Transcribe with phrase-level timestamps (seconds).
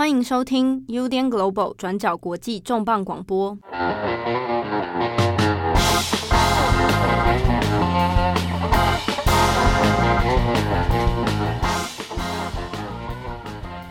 [0.00, 3.58] 欢迎收听 UDN Global 转角国际重磅广播。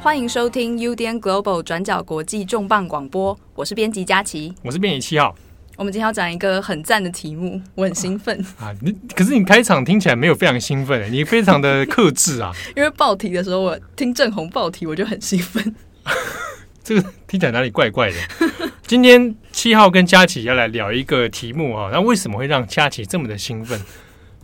[0.01, 5.36] 欢迎收听 UDN Global 转角国际重磅广播，我是编辑佳琪，我是编辑七号。
[5.78, 8.73] 我们今天要讲一个很赞的题目，我很兴奋啊！
[8.82, 12.52] 你可是你开场听起来没有非常兴奋，你非常的克制啊。
[12.76, 15.76] 因为报题的时候，我听正红报题，我就很兴奋。
[16.84, 18.17] 这个听起来哪里怪怪的？
[18.88, 23.80] 今天七号跟佳琪要来聊一个题目啊，那为什么会让佳琪这么的兴奋？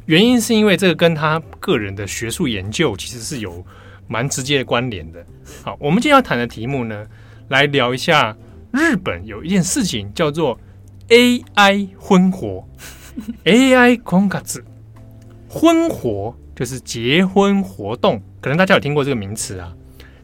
[0.05, 3.65] 原因是因为这个跟他个人的学术研究其实是有。
[4.07, 5.25] 蛮直接的关联的。
[5.63, 7.07] 好，我们今天要谈的题目呢，
[7.47, 8.37] 来聊一下
[8.71, 10.59] 日本有一件事情叫做
[11.07, 12.69] AI 婚活
[13.45, 14.43] ，AI 婚活，
[15.49, 19.73] 婚活就是结婚活动，可能大家有听过这个名词啊。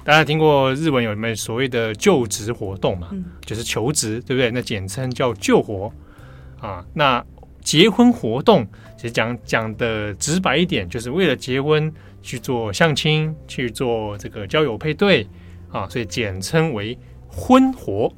[0.03, 3.09] 大家听过日文有没有所谓的就职活动嘛？
[3.45, 4.51] 就是求职，对不对？
[4.51, 5.91] 那简称叫就活
[6.59, 6.85] 啊。
[6.93, 7.23] 那
[7.61, 11.93] 结婚活动，其实讲讲的直白一点，就是为了结婚。
[12.23, 15.27] 去做相亲，去做这个交友配对
[15.71, 16.95] 啊，所以简称为
[17.27, 18.13] 婚活。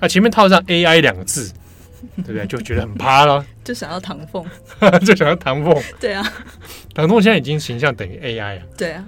[0.00, 1.52] 那前面套上 AI 两个字，
[2.24, 2.46] 对不对？
[2.46, 4.42] 就觉得很趴了， 就想要唐凤，
[5.04, 5.76] 就想要唐凤。
[6.00, 6.26] 对啊，
[6.94, 8.62] 唐凤现在已经形象等于 AI 啊。
[8.78, 9.04] 对啊，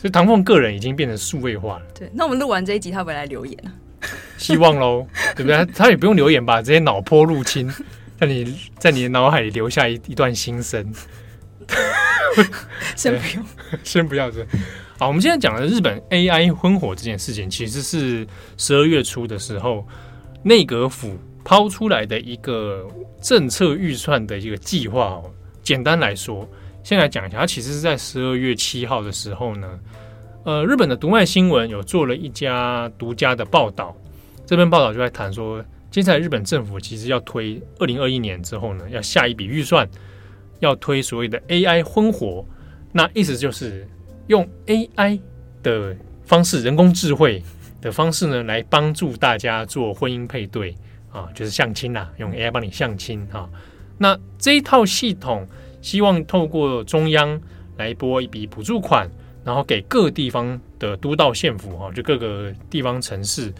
[0.00, 1.82] 所以唐凤个人已经变成数位化了。
[1.94, 3.68] 对，那我们录完这一集，他会不会来留言啊？
[4.38, 5.06] 希望喽，
[5.36, 5.62] 对不对？
[5.74, 7.70] 他也不用留言吧，直接脑波入侵，
[8.18, 10.90] 在你在你的脑海里留下一一段心声。
[12.96, 13.44] 先不用，
[13.84, 14.46] 先不要这。
[14.98, 19.86] 好，我们现在讲的日本 AI 婚火这件事情，其实是十二月初的时候，
[20.42, 22.88] 内阁府抛出来的一个
[23.20, 25.30] 政策预算的一个计划哦。
[25.62, 26.48] 简单来说，
[26.82, 29.78] 先来讲一下，它其实是在十二月七号的时候呢，
[30.44, 33.96] 呃，日本的读卖新闻有做了一家独家的报道。
[34.46, 39.88] 这篇报道就在谈说，接下来日本政府其实要推二零二一年之后呢，要下一笔预算。
[40.60, 42.44] 要推所谓的 AI 婚活，
[42.92, 43.88] 那意思就是
[44.26, 45.18] 用 AI
[45.62, 47.42] 的方式，人工智慧
[47.80, 50.76] 的方式呢，来帮助大家做婚姻配对
[51.10, 53.48] 啊，就是相亲啦，用 AI 帮你相亲哈。
[53.96, 55.48] 那这一套系统，
[55.82, 57.40] 希望透过中央
[57.76, 59.10] 来拨一笔补助款，
[59.44, 63.52] 然后给各地方的都道县府哈，就各个地方城市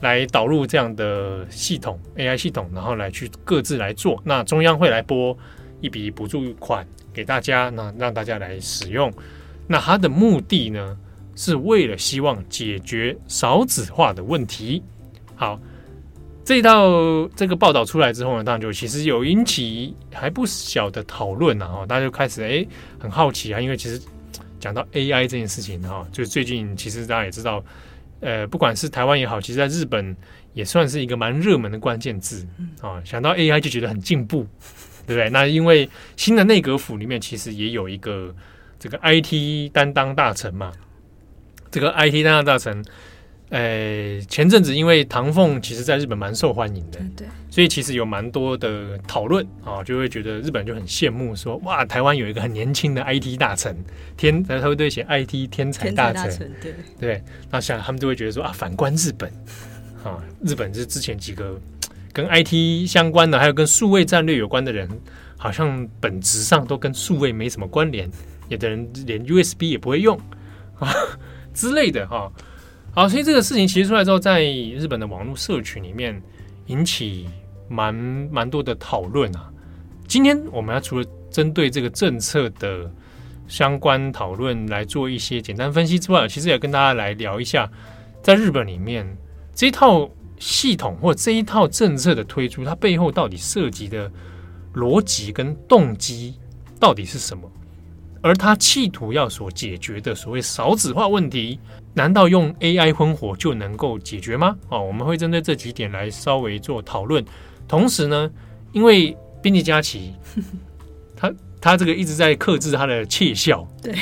[0.00, 4.20] 来导入这样的系统 AI 系统，然后来去各自来做。
[4.24, 5.36] 那中央会来拨。
[5.84, 9.12] 一笔补助款给大家，那让大家来使用。
[9.66, 10.96] 那它的目的呢，
[11.34, 14.80] 是为了希望解决少子化的问题。
[15.34, 15.60] 好，
[16.44, 21.66] 这一道这个报道出来之后呢，当然就其实有引起还不小的讨论啊。
[21.66, 22.66] 哈，大家就开始哎
[22.98, 24.00] 很好奇啊，因为其实
[24.58, 27.64] 讲到 AI 这件事情哈，就最近其实大家也知道，
[28.20, 30.16] 呃，不管是台湾也好，其实在日本
[30.52, 32.46] 也算是一个蛮热门的关键字
[32.80, 33.00] 啊。
[33.04, 34.46] 想到 AI 就觉得很进步。
[35.04, 35.28] 对不对？
[35.30, 38.32] 那因为新的内阁府里面其实也有一个
[38.78, 40.70] 这个 IT 担当大臣嘛，
[41.72, 42.84] 这个 IT 担当大臣，
[43.52, 53.76] 呃，前阵子因为唐凤其实在日本蛮受欢迎的，对，所以其实有蛮多的讨论啊，就会觉得日本就很羡慕说，哇，台湾有一个很年轻的 IT 大臣，
[54.16, 59.30] 天，他会对写 IT 天才大臣，对对，那想他们就会觉得说啊，反观日本
[60.02, 61.60] 啊，日本是之前几个。
[62.14, 64.86] 跟 IT 相关的，还有跟数位战略有关的人，
[65.38, 68.06] 好像本质上都跟数位没什么关联。
[68.48, 70.20] 有的人连 USB 也不会用
[70.78, 70.92] 啊
[71.54, 72.30] 之类的哈。
[72.94, 76.22] 好，所以这个事情其实出来之后，在日本的网络社群里面
[76.66, 77.26] 引起
[77.68, 79.50] 蛮蛮多的讨论啊。
[80.06, 82.90] 今天我们要除了针对这个政策的
[83.48, 87.70] 相关讨论来做一些简单分析之外，其实也跟大家来聊一下，
[88.22, 89.16] 在日本里面
[89.54, 90.10] 这一套。
[90.38, 94.10] 系统或这一套政策的推出，它背后到底涉及的
[94.74, 96.34] 逻辑跟动机
[96.80, 97.48] 到底是什么？
[98.22, 101.58] 而他企图要所解决的所谓少子化问题，
[101.92, 104.56] 难道用 AI 婚火就能够解决吗？
[104.68, 107.24] 哦，我们会针对这几点来稍微做讨论。
[107.66, 108.30] 同时呢，
[108.72, 110.14] 因为编辑佳琪，
[111.16, 113.92] 他他这个一直在克制他的窃笑，对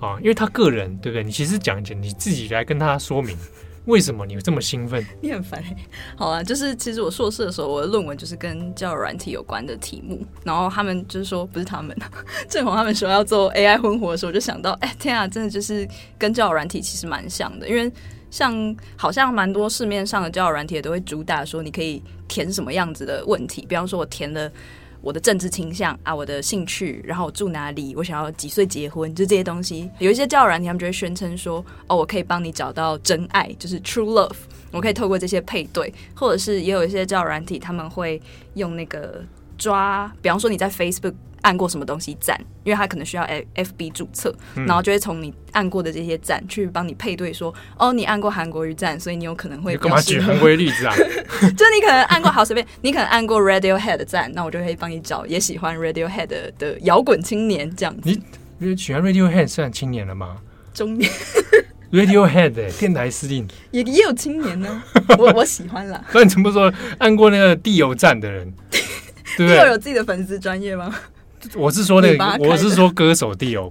[0.00, 1.22] 啊，因为他个人对不对？
[1.22, 3.36] 你其实讲讲你自己来跟他说明。
[3.88, 5.02] 为什么你这么兴奋？
[5.22, 5.64] 你很烦、
[6.14, 10.22] 好啊，就是其实我硕士的时候，我的论文就是跟交友软体有关的题目。
[10.44, 11.96] 然后他们就是说，不是他们，
[12.50, 15.88] 正好他们说要做 AI 婚活的时候，我就想到，哎、天啊，真的就是
[16.18, 17.66] 跟交友软体其实蛮像的。
[17.66, 17.90] 因为
[18.30, 23.64] 像好像蛮多市面上的交友软体都会主打说，你可以填什么样子的问题。
[23.66, 24.52] 比方说，我填了
[25.00, 29.90] 我的政治倾向啊，我的兴趣，然后我住哪里，我想要几岁结婚，就这些东西。
[29.98, 34.36] 有一些交友软体，他们就会宣称说，哦，我可以帮你找到真爱，就是 true love，
[34.70, 38.20] 我可以透过这些配对，或者是也有一些交友软体，他们会
[38.54, 39.24] 用那个
[39.56, 41.14] 抓，比方说你在 Facebook。
[41.42, 42.38] 按过什么东西站？
[42.64, 50.94] 因为他可能需要 F F B 注册，嗯、然后就会从你按过的这些站去帮你配对说，说哦，你按过韩国瑜站，所以你有可能会干嘛举韩国瑜例子啊？
[51.56, 56.26] 就你可能按过好随便，你可能按过 Radiohead 的赞，那我就会帮你找也喜欢 Radiohead
[56.58, 58.02] 的摇滚青年这样子。
[58.04, 58.22] 你
[58.58, 60.36] 你喜欢 Radiohead 算青年了吗？
[60.74, 61.10] 中年
[61.90, 64.82] Radiohead 电台司令也也有青年呢，
[65.18, 66.04] 我我喜欢啦。
[66.12, 68.52] 那你怎么说按过那个地油站的人？
[69.36, 70.94] 地友有自己的粉丝专业吗？
[71.54, 73.68] 我是说那个，我是说歌手 Dio，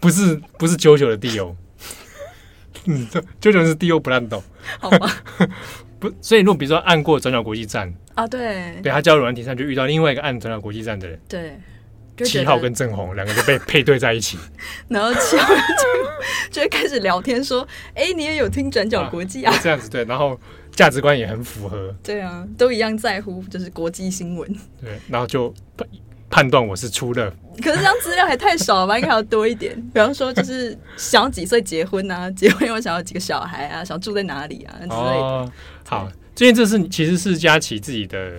[0.00, 1.54] 不是不是 JoJo 的 Dio，
[2.86, 3.06] 嗯
[3.40, 4.42] ，JoJo 是 Dio 布兰朵，
[4.80, 5.22] 好吧？
[6.00, 11.56] 不，所以如果比如说按过转角国际站啊，对，对他交友软体上就遇到另外一个按转角国际站的人，对，
[12.24, 14.36] 七号跟郑红两个就被配对在一起，
[14.88, 19.54] 然后七号就就会开始聊天说，哎，你也有听转角国际啊？
[19.62, 20.38] 这样子对，然后
[20.72, 25.54] 价值观也很符合，对啊，都一样在乎就是国际新闻，对，然后就。
[26.32, 27.30] 判断我是出了，
[27.62, 28.98] 可是这张资料还太少了吧？
[28.98, 29.74] 应该要多一点。
[29.92, 32.28] 比方说，就是想要几岁结婚啊？
[32.32, 33.84] 结婚又想要几个小孩啊？
[33.84, 34.72] 想住在哪里啊？
[34.80, 34.96] 之类的。
[34.96, 35.52] 哦、
[35.86, 38.32] 好，这件这是其实是佳琪自己的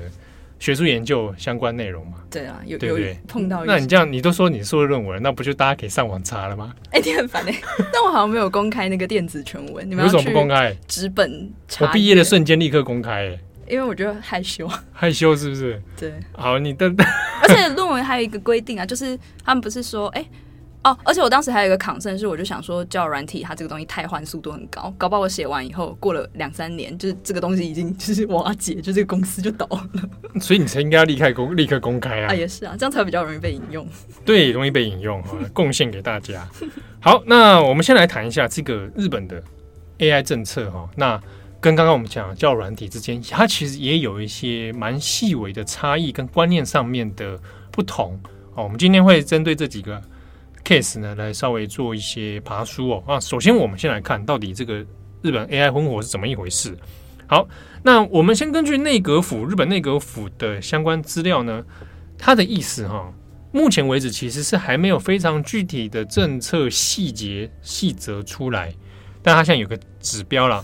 [0.57, 2.13] 学术研究相关内容嘛？
[2.31, 3.15] 对啊，有对不对？
[3.27, 3.63] 碰到。
[3.63, 6.73] 那你这样，你都说你说论文，那不就大家可以上网查了吗？
[6.89, 7.61] 哎、欸，你很烦哎、欸。
[7.93, 10.75] 但我好像没有公开那个电子全文，你们为什么不公开？
[10.87, 11.51] 纸本。
[11.79, 13.39] 我毕业的瞬间立刻公开、欸。
[13.67, 15.81] 因为我觉得害羞， 害羞是不是？
[15.97, 16.85] 对，好，你的，
[17.41, 20.29] 而且论文还有一个规定啊，就是他们不是说，哎、欸，
[20.83, 29.89] 哦，而且我当时还有一个 concern，是我就想说，叫软体它这个东西太换速度很高，搞不好我写完以后过了两三年，就是这个东西已经就是瓦解，就这个公司就倒了。
[30.41, 32.31] 所以你才应该要立刻公立刻公开啊！
[32.31, 33.87] 啊，也是啊，这样才比较容易被引用。
[34.25, 36.47] 对，容易被引用，啊，贡献给大家。
[36.99, 39.41] 好，那我们先来谈一下这个日本的
[39.99, 41.21] AI 政策哈，那。
[41.63, 47.39] 跟刚刚我们讲的交友软体之间，它其实也有一些蛮细微的差异跟观念上面的
[47.71, 48.19] 不同
[48.53, 48.65] 哦。
[48.65, 50.01] 我们今天会针对这几个
[50.65, 53.01] case 呢，来稍微做一些爬梳哦。
[53.07, 54.85] 啊，首先我们先来看到底这个
[55.21, 56.77] 日本 AI 婚火是怎么一回事。
[57.27, 57.47] 好，
[57.81, 61.63] 那我们先根据内阁府日本内阁府的相关资料呢，
[62.17, 63.13] 它的意思哈，
[63.53, 68.75] 目前为止其实是还没有非常具体的政策细节细则出来，
[69.21, 70.61] 但它现在有个指标了。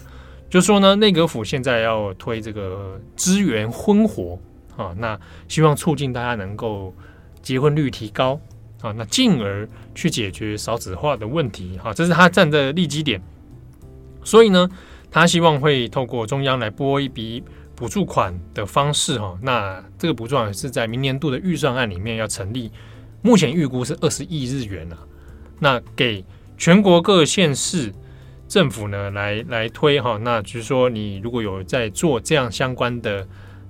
[0.49, 4.39] 就说呢，内阁府现在要推这个支援婚活
[4.75, 6.91] 啊，那希望促进大家能够
[7.43, 8.39] 结婚率提高
[8.81, 13.21] 啊，那进而去解决少子化的问题哈，这是他站的立基点。
[14.23, 14.67] 所以呢，
[15.11, 17.43] 他希望会透过中央来拨一笔
[17.75, 22.71] 补助款的方式哈，那这个补助款是在明年度的预算案里面要成立，
[23.21, 24.97] 目前预估是二十亿日元啊，
[25.59, 26.25] 那给
[26.57, 27.93] 全国各县市。
[28.49, 33.25] 政府呢，来来推哈，那就是说，你如果有在做这样相关的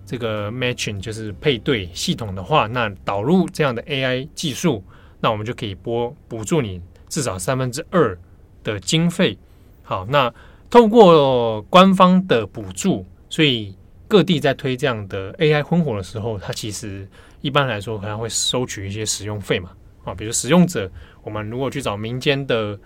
[0.06, 4.82] 这个 matching，就是配对系统的话，那导入这样的 AI 技术，
[5.20, 8.18] 那我们就可以拨补助你至少三分之二
[8.64, 9.38] 的经费。
[9.84, 10.34] 好，那
[10.70, 13.76] 透过官方的补助，所以
[14.08, 17.06] 各地在推这样的 AI 婚活的时候，它其实
[17.42, 19.72] 一般来说可能会收取一些使用费嘛。
[20.06, 20.90] 啊，比如使用者，
[21.22, 22.80] 我们如果去找民间的。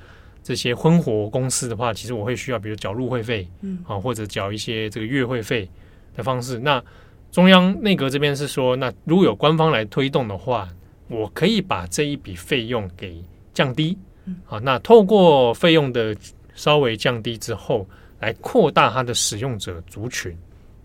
[0.43, 5.69] 这些婚活公司的话，其实我会需要，比如缴入会费，嗯，啊，或者缴一些这个月会费
[6.17, 6.59] 的方式。
[6.59, 6.83] 那
[7.31, 10.67] 中央内阁这边是说，那如果有官方来推动的话，
[11.07, 13.23] 我可以把这一笔费用给
[13.53, 16.13] 降低，嗯，啊，那透过费用的
[16.53, 17.87] 稍微降低之后，
[18.19, 20.37] 来扩大它的使用者族群。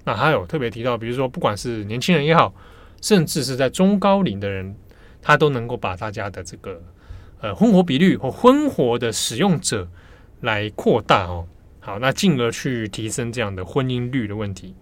[0.05, 2.55] 那还有特别提到，比如说不管是年轻人也好，
[3.03, 4.73] 甚至是在中高龄的人，
[5.21, 6.81] 他都能够把大家的这个。
[7.41, 9.89] 呃，婚活比率或婚活的使用者
[10.41, 11.47] 来扩大哦，
[11.79, 14.75] 好，那进而去提升这样的婚姻率的问题。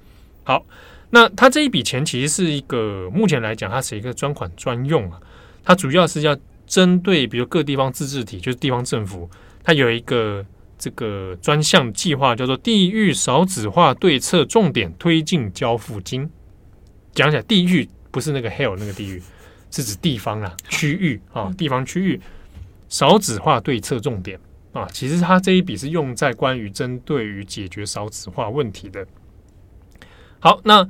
[0.43, 0.65] 好，
[1.11, 5.21] 那它这一笔钱其实是一个目前来讲，它是一个专款专用啊，
[5.63, 6.35] 它主要是要
[6.67, 9.29] 针对比如各地方自治体，就是地方政府，
[9.63, 10.45] 它有一个
[10.79, 16.31] 这个专项计划，叫做地域少子化对策重点推进交付金。
[17.13, 19.23] 讲起来，地域不是那个 hell 那个地域，
[19.71, 22.19] 是指地方啊，区域啊，地方区域。
[22.89, 24.39] 少子化对策重点
[24.73, 29.07] 啊，其实它这一笔是用在关于针对于解决少子化问题的。
[30.39, 30.87] 好，那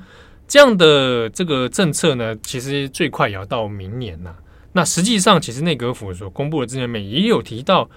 [0.48, 4.34] 这样的这个政策呢，其实最快也要到明年呐。
[4.72, 7.88] 那实际上，其实内阁府所公布的资料里面也有提到，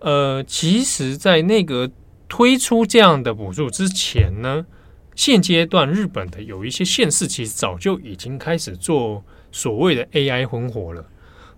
[0.00, 1.88] 呃，其实，在内阁
[2.28, 4.66] 推出这样的补助之前呢，
[5.14, 11.06] 现阶段日本的有一些县市其实早就已经开始做所谓的 AI 婚活了，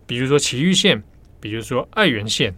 [0.07, 1.03] 比如说奇玉县，
[1.41, 2.55] 比如说爱媛县。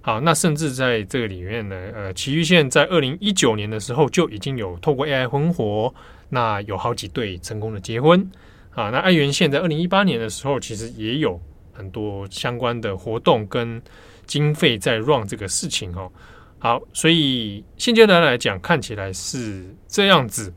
[0.00, 5.94] 好，那甚至在这个里面呢，呃，奇玉县在二零一九年的时候就已经有透过 AI 婚活，
[6.28, 8.30] 那有好几对成功的结婚。
[8.74, 11.40] 啊，那爱媛县在二零一八年的时候，其实也有
[11.72, 13.80] 很多相关的活动跟
[14.26, 16.12] 经费在 run 这个事情哦。
[16.58, 20.52] 好，所以现阶段来讲，看起来是这样子。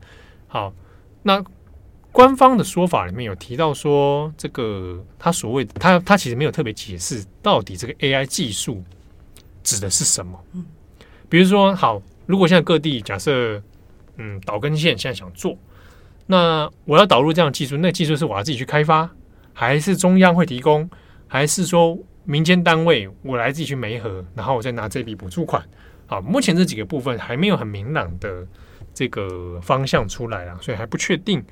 [0.46, 0.74] 好，
[1.22, 1.42] 那
[2.12, 8.82] 官方的说法里面有提到说，这个他所谓的他他其实没有特别解释到底这个 AI 技术。
[9.64, 10.42] 指的是什么？
[10.54, 10.64] 嗯，
[11.28, 13.62] 比如说，好，如果现在各地假设，
[14.16, 15.58] 嗯，岛根县现在想做，
[16.24, 19.10] 那我要导入这样的技术，那技术是我要自己去开发，
[19.52, 20.88] 还是中央会提供，
[21.26, 25.62] 还是说民间单位我来自己去媒合，然后我再拿这笔补助款？
[26.06, 28.46] 好，目前这几个部分还没有很明朗的
[28.94, 31.44] 这个方向出来啊，所以还不确定。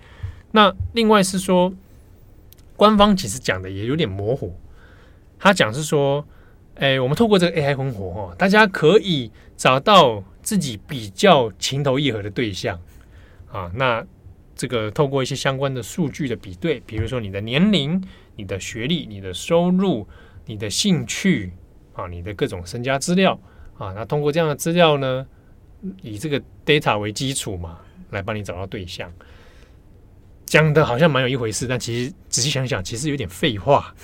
[0.56, 1.70] 那另外是说，
[2.74, 4.56] 官方其实讲的也有点模糊，
[5.38, 6.26] 他讲是说。
[6.78, 12.78] 哎，我们透过这个 AI 婚活哦，大家可以找到自己比较情投意合的对象
[13.50, 13.72] 啊。
[13.76, 14.04] 那
[14.54, 17.98] 这个透过一些相关的数据的比对，比如说你的年龄、
[18.36, 20.06] 你的学历、你的收入、
[20.44, 21.50] 你的兴趣
[21.94, 23.40] 啊、你的各种身家资料
[23.78, 25.26] 啊，那通过这样的资料呢，
[26.02, 27.78] 以这个 data 为基础嘛，
[28.10, 29.10] 来帮你找到对象。
[30.46, 33.94] 讲的好像蛮有一回事，但其实仔细想想，其实有点废话。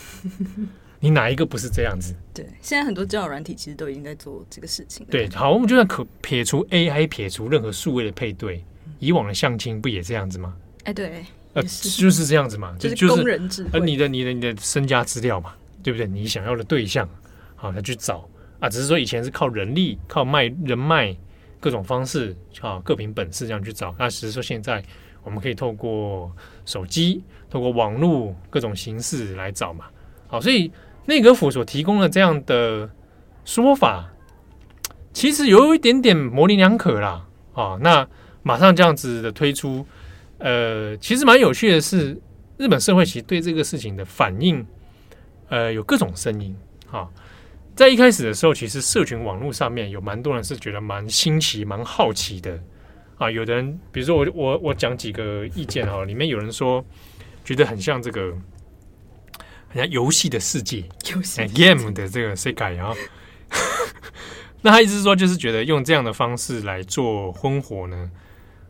[1.01, 2.15] 你哪一个不是这样子？
[2.33, 5.05] 对，现在很多交友软体其实都已经在做这个事情。
[5.11, 8.65] 对，好，我们就算可撇除 AI，撇除任何数位的配对，
[9.01, 10.55] 以往的相亲不也这样子吗？
[10.85, 16.07] 哎，对，呃，就是这样子嘛，就是工人智慧，呃，你的、你的、你的身家资料嘛，对不对？
[16.07, 17.09] 你想要的对象，
[17.57, 18.29] 好，他去找
[18.61, 21.17] 啊，只是说以前是靠人力、靠卖人脉
[21.59, 23.93] 各种方式，啊，各凭本事这样去找。
[23.99, 24.81] 那只是说现在
[25.23, 26.31] 我们可以透过
[26.65, 29.87] 手机、透过网络各种形式来找嘛，
[30.29, 30.71] 好，所以。
[31.05, 32.89] 内阁府所提供的这样的
[33.45, 34.09] 说法，
[35.13, 37.27] 其实有一点点模棱两可啦。
[37.55, 38.07] 啊，那
[38.45, 39.85] 马上这样子的推出，
[40.39, 42.17] 呃，其实蛮有趣的是，
[42.57, 44.65] 日本社会其实对这个事情的反应，
[45.49, 46.57] 呃，有各种声音。
[46.93, 47.09] 啊，
[47.75, 52.63] 在一开始的时候，其实社群网络上面有蛮多人是觉得蛮新奇、蛮好奇的。
[53.19, 56.85] 啊，有的人，比如说我我我讲几个意见哈，里面有人说
[57.45, 58.37] 觉得很像这个。
[59.75, 62.93] 很像游戏的世界，游戏 game 的这个世界啊，
[64.61, 68.11] 那他意思是说，就是觉得用这样的方式来做婚活呢，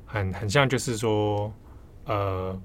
[0.06, 1.52] 很很像，就是说，
[2.04, 2.56] 呃，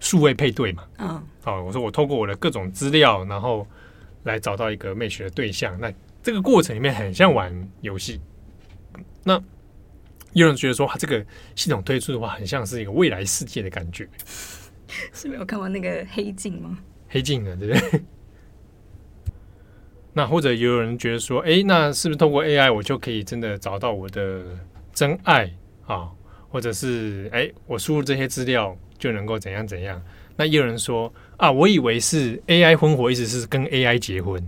[0.00, 0.82] 数位配对嘛。
[0.98, 3.64] 嗯，好，我说我透过我的各种资料，然后
[4.24, 8.20] 来找到一个 match 的对象，那这个过程里面很像玩游戏。
[9.22, 9.40] 那
[10.32, 11.24] 有人觉得说，他这个
[11.54, 14.08] 系统推出的话，很像是一个未来世界的感觉。
[15.12, 16.78] 是没有看过那个黑镜吗？
[17.08, 18.00] 黑镜啊，对不对？
[20.14, 24.42] 那或者也有人觉得说，哎，那是不是通过 AI 我就可以真的找到我的
[24.92, 25.50] 真爱
[25.86, 26.10] 啊？
[26.50, 30.00] 或者是哎，我输入这些资料就能够怎样怎样？
[30.36, 34.42] 那也有人说啊，我以为是 AI 婚活，意思是跟 AI 结婚。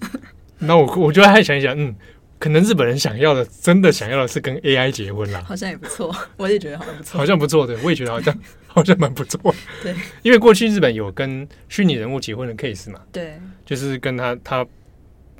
[0.60, 1.94] 那我我就还想一想，嗯。
[2.38, 9.54] 可能日本人想要的，真的想要的是跟 AI 结婚啦，好像也不错， 我也觉得好像不错，好像不错的，我也觉得好像 好像蛮不错。
[9.82, 14.64] 对，因为过去日本有跟虚拟人物结婚的 case 嘛，对，就是跟他他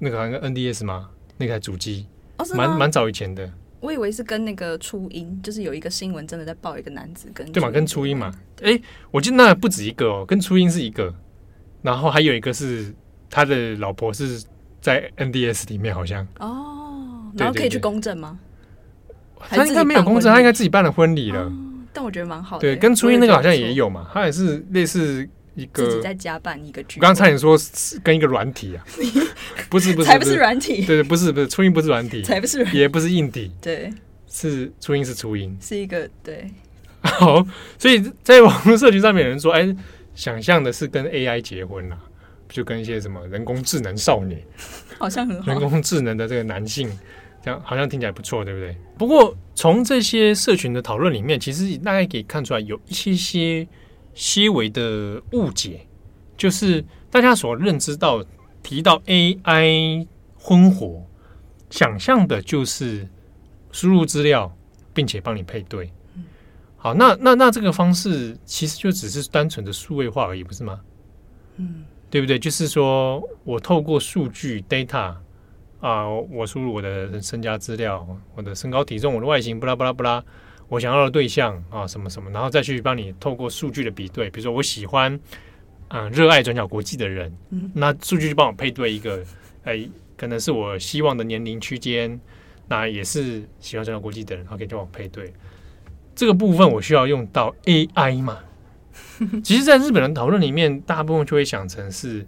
[0.01, 2.07] 那个好像 NDS 嘛，那台主机，
[2.39, 3.49] 哦，蛮蛮早以前的。
[3.81, 11.15] 我以为是跟那个初音，就是有一个新闻真的在报一个男子跟对嘛，跟初音嘛，哎、欸，我记得那不止一个哦，跟初音是一个，
[11.83, 12.93] 然后还有一个是
[13.31, 14.43] 他的老婆是
[14.81, 16.27] 在 NDS 里面，好像。
[16.41, 16.75] 哦。
[17.37, 18.39] 然后可以去公证吗？
[19.51, 21.43] 他应该没有公证，他应该自己办了婚礼了。
[21.43, 21.53] 哦、
[21.93, 22.63] 但我觉得蛮好的。
[22.63, 26.99] 对，跟初音那个好像也有嘛，他也是类似一个自己在家办一个局。
[26.99, 27.57] 我刚刚差点说
[28.03, 28.85] 跟一个软体啊，
[29.71, 30.85] 不是不是，才不是软体。
[30.85, 33.53] 对对，不是不是，初音不是软体， 才不是，也不是硬体。
[33.61, 33.93] 对，
[34.27, 36.51] 是初音是初音，是一个对。
[37.01, 37.47] 好，
[37.79, 39.75] 所以在网络社群上面有人说，哎，
[40.17, 41.97] 想象的是跟 AI 结婚啦，
[42.49, 44.43] 就跟一些什么人工智能少女，
[45.01, 46.91] 好像很好，人工智能的这个男性。
[47.41, 48.77] 这样好像听起来不错，对不对？
[48.99, 53.67] 不过从这些社群的讨论里面，其实大概可以看出来有一些些
[54.13, 55.87] 些微的误解，
[56.37, 58.25] 就是大家所认知到
[58.61, 60.05] 提到 AI
[60.37, 61.07] 婚活，
[61.71, 63.09] 想象的就是
[63.71, 64.53] 输入资料，
[64.93, 65.93] 并且帮你配对。
[66.77, 70.81] 好，那那那这个方式其实就只是单纯的数位化而已，不是吗？
[71.57, 72.39] 嗯，对不对？
[72.39, 75.15] 就是说我透过数据 data。
[75.81, 80.21] 啊，我输入我的身家资料，我的身高体重，我的外形，不拉不拉不拉，
[80.67, 85.17] 我想要的对象啊，什么什么，然后再去帮你透过数据的比对，比如说我喜欢
[85.91, 89.25] 嗯热爱转角国际的人，嗯，那数据就帮我配对一个，
[89.63, 92.19] 哎，可能是我希望的年龄区间，
[92.67, 95.33] 那也是喜欢转角国际的人，然后可以帮我配对。
[96.13, 98.37] 这个部分我需要用到 AI 嘛？
[99.43, 102.27] 其实，在日本人讨论里面，大部分就会想成是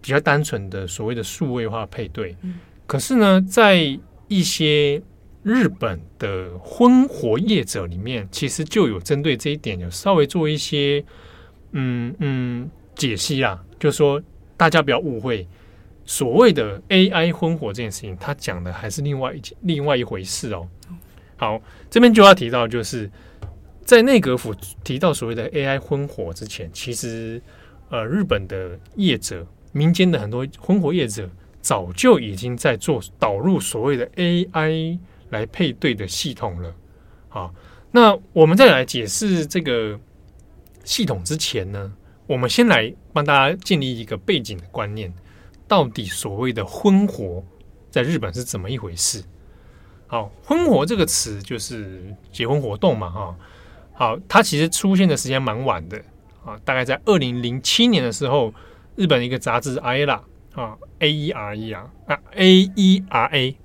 [0.00, 2.36] 比较单纯的所谓的数位化配对。
[2.86, 3.98] 可是呢，在
[4.28, 5.02] 一些
[5.42, 11.04] 日本的婚活业者里面，其实就有针对这一点，有稍微做一些
[11.72, 13.62] 嗯嗯解析啦。
[13.78, 14.22] 就是说，
[14.56, 15.46] 大家不要误会，
[16.04, 20.68] 所谓的 AI 婚活这件事情，他讲的还是另外一件另外一回事哦。
[21.36, 21.60] 好，
[21.90, 23.10] 这边就要提到，就是
[23.86, 24.52] 在内阁府
[24.82, 27.40] 提到所谓的 AI 婚活之前，其实
[27.88, 31.30] 呃，日本的业者、民间的很多婚活业者
[31.62, 34.98] 早就已经在做导入所谓的 AI
[35.30, 36.74] 来配对的系统了。
[37.28, 37.54] 好，
[37.92, 39.96] 那我们再来解释这个
[40.82, 41.92] 系统之前呢，
[42.26, 45.14] 我们先来帮大家建立一个背景的观念，
[45.68, 47.44] 到底所谓的婚活
[47.88, 49.22] 在日本是怎么一回事？
[50.08, 53.36] 好，婚活这个词就是结婚活动嘛，哈。
[53.98, 55.96] 好，它其实出现的时间蛮晚的
[56.44, 58.52] 啊，大概在二零零七年的时候，
[58.94, 60.20] 日本一个杂志 aera
[60.54, 63.56] 啊，A E R E 啊，啊 A E R A，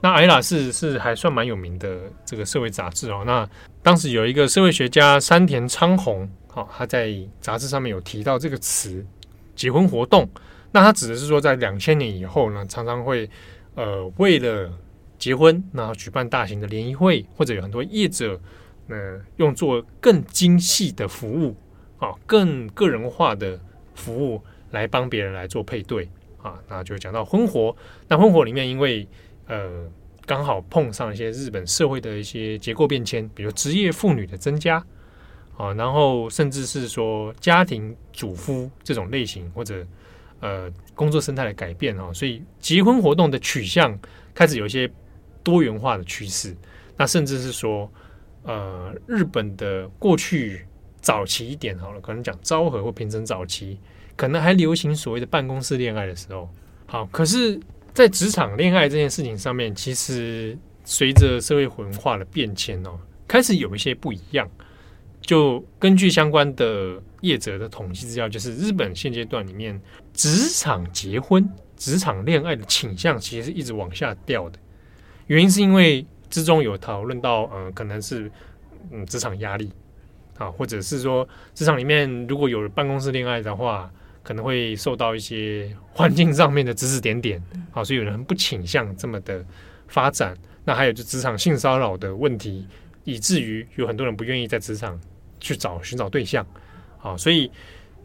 [0.00, 3.22] 那 aera 是是还算蛮有名的这个社会杂志哦。
[3.24, 3.48] 那
[3.80, 9.06] 当时有一个社会学家山田昌宏，好，他在杂志上面有提到这个词
[9.54, 10.28] 结婚活动，
[10.72, 13.30] 那他指的是说在两千年以后呢，常常会
[13.76, 14.68] 呃为了
[15.16, 18.40] 结婚，然后举办大型的联谊会，或者有很多业者，
[18.90, 21.56] 呃，用做更精细的服务
[21.98, 23.58] 啊，更个人化的
[23.94, 24.42] 服务
[24.72, 26.08] 来帮别人来做配对
[26.42, 27.74] 啊，那就讲到婚活。
[28.08, 29.06] 那婚活里面，因为
[29.46, 29.88] 呃
[30.26, 34.84] 刚好碰上一些日本社会的一些结构变迁，比如职业妇女的增加
[35.56, 39.86] 啊，然后甚至是说家庭主夫这种类型，或者
[40.40, 43.98] 呃工作生态的改变啊，所以结婚活动的取向
[44.34, 44.90] 开始有一些。
[45.42, 46.54] 多元化的趋势，
[46.98, 47.90] 那甚至是说，
[48.42, 50.66] 呃，日本的过去
[51.00, 53.78] 早期一点好了，可能讲昭和或平成早期，
[54.16, 56.48] 可能还流行所谓的办公室恋爱的时候，
[56.86, 57.60] 好，可是，
[57.92, 64.48] 在职场恋爱这件事情上面，其实随着社会文化的变迁哦，开始有一些不一样。
[65.20, 69.78] 就根据相关的业者的统计资料，就是日本现阶段里面，
[70.14, 74.58] 职场结婚、职场恋爱的倾向，其实是一直往下掉的。
[75.26, 78.30] 原因是因为之中有讨论到，呃，可能是
[78.90, 79.70] 嗯职场压力
[80.38, 83.90] 啊，或者是说职场里面如果有办公室恋爱的话，
[84.22, 89.44] 可能会受到一些环境上面的指指点点，好，所以有人不倾向这么的
[89.88, 90.36] 发展。
[90.64, 92.66] 那还有就职场性骚扰的问题，
[93.04, 94.98] 以至于有很多人不愿意在职场
[95.40, 96.46] 去找寻找对象，
[96.98, 97.50] 好，所以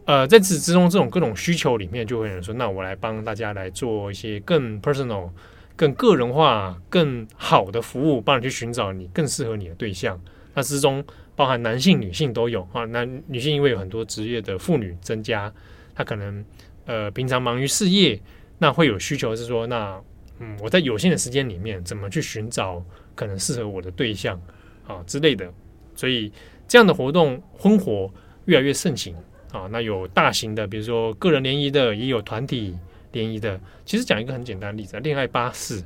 [0.04, 5.30] 呃在此之中这种各种需求里面，就会有人说，那我来帮大家来做一些更 personal。
[5.76, 10.18] 更个人化、更好的服务，帮你去寻找你更适合你的对象。
[10.54, 12.86] 那之中包含男性、女性都有啊。
[12.86, 15.52] 那女性因为有很多职业的妇女增加，
[15.94, 16.42] 她可能
[16.86, 18.18] 呃平常忙于事业，
[18.58, 20.00] 那会有需求是说，那
[20.38, 22.82] 嗯我在有限的时间里面怎么去寻找
[23.14, 24.40] 可能适合我的对象
[24.86, 25.52] 啊之类的。
[25.94, 26.32] 所以
[26.66, 28.10] 这样的活动婚活
[28.46, 29.14] 越来越盛行
[29.52, 29.68] 啊。
[29.70, 32.74] 那有大型的，比如说个人联谊的，也有团体。
[33.16, 35.82] 联谊的，其实讲一个很简单的例子啊，恋爱巴士，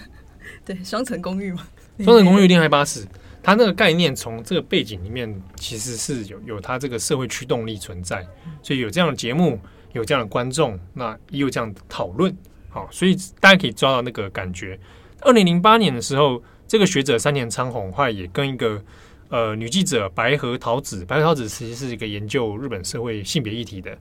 [0.64, 3.06] 对，双层公寓嘛，双层公寓恋爱巴士，
[3.42, 8.26] 它那个概念从这个背景里面其实是有有它这个社会驱动力存在，
[8.62, 9.60] 所以有这样的节目，
[9.92, 12.34] 有这样的观众，那也有这样的讨论，
[12.70, 14.78] 好，所以大家可以抓到那个感觉。
[15.20, 18.82] 二零零八年的时候，这个学者山田昌宏后来也跟一个
[19.28, 23.96] 呃女记者白河桃子，白河桃子其实是一个研究日本社会性别议题的。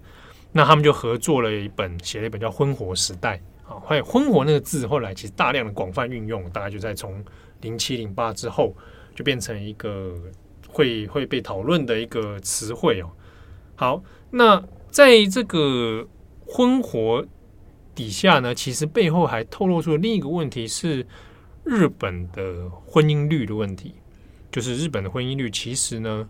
[0.51, 3.41] 那他们就合作了一本，写了一本叫《婚活时代》
[3.73, 3.81] 啊。
[3.85, 7.23] 还有“婚活”那个字，后来其实大量的广泛运用，大概就在从
[7.61, 8.75] 零七零八之后，
[9.15, 10.13] 就变成一个
[10.67, 13.09] 会会被讨论的一个词汇哦。
[13.75, 16.05] 好，那在这个
[16.45, 17.25] 婚活
[17.95, 21.05] 底下呢，其实背后还透露出另一个问题是
[21.63, 23.95] 日本的婚姻率的问题，
[24.51, 26.27] 就是日本的婚姻率其实呢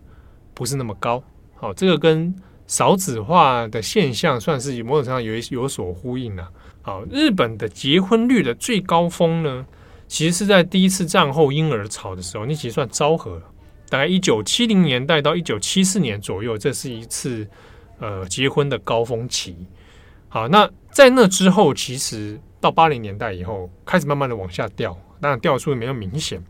[0.54, 1.22] 不是那么高。
[1.56, 2.34] 好，这个跟
[2.72, 6.48] 少子化的现象算是某种程度上有有所呼应了。
[6.80, 9.66] 好，日本的结婚率的最高峰呢，
[10.08, 13.42] 其实是在第一次战后婴儿潮的时候，那其实算昭和，
[13.90, 17.46] 大概一九七零年代到一九七四年左右，这是一次
[17.98, 19.54] 呃结婚的高峰期。
[20.30, 26.42] 好，那在那之后，其实到八零年代以后，开始慢慢的往下掉，当然掉的速没有明显。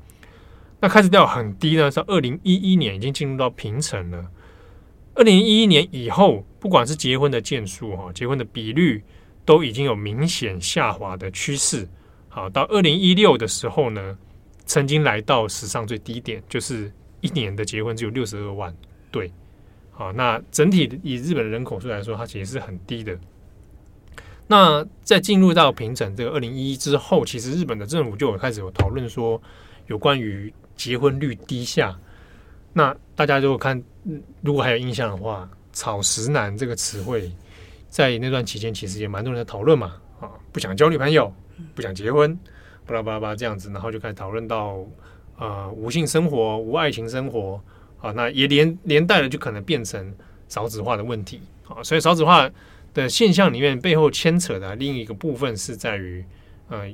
[0.78, 4.24] 那开始掉很低呢，在二零一一年已经进入到平成了。
[5.14, 9.02] 二零一一年以后，不管是结婚的件数哈，结婚的比率
[9.44, 11.86] 都已经有明显下滑的趋势。
[12.28, 14.16] 好，到二零一六的时候呢，
[14.64, 18.74] 曾经来到史上最低点，就是一年的结婚只有六十二万
[19.10, 19.30] 对。
[19.90, 23.18] 好，那整体以日本的人口数来说，它其实是很低的。
[24.46, 29.40] 那在进入到平成这个二零一一之后，其实日本的政府就有开始有讨论说，
[29.86, 31.94] 有关于结婚率低下。
[32.72, 33.82] 那大家就看，
[34.40, 37.30] 如果还有印象的话，“草食男”这个词汇，
[37.88, 39.96] 在那段期间其实也蛮多人在讨论嘛。
[40.20, 41.32] 啊，不想交女朋友。
[41.76, 42.36] 不想结婚，
[42.86, 44.84] 巴拉巴拉巴拉这样子，然后就开始讨论到
[45.38, 47.62] 呃无性生活、无爱情生活
[48.00, 50.12] 啊，那也连连带了就可能变成
[50.48, 51.80] 少子化的问题啊。
[51.84, 52.50] 所以少子化
[52.94, 56.24] 的现象里面背后牵扯的另一个部分是在于
[56.68, 56.90] 呃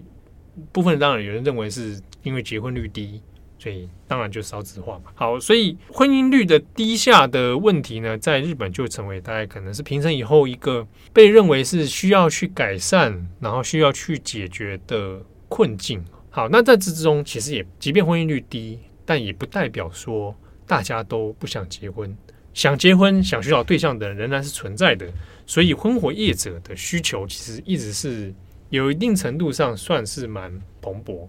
[0.71, 3.23] 部分当然有人认为是因为结婚率低，
[3.59, 5.11] 所以当然就少子化嘛。
[5.14, 16.05] 好，所以婚姻率的低下的问题呢，在日本就成为大概可能是平成以后一个被认为是需要去改善，然后需要去解决的困境。
[16.31, 20.35] 好，那在这之中，其实也即便婚姻率低，但也不代表说
[20.66, 22.16] 大家都不想结婚，
[22.55, 25.11] 想结婚、想寻找对象的人仍然是存在的。
[25.47, 28.33] 所以，婚活业者的需求其实一直是
[28.68, 31.27] 有一定程度上算是蛮蓬勃。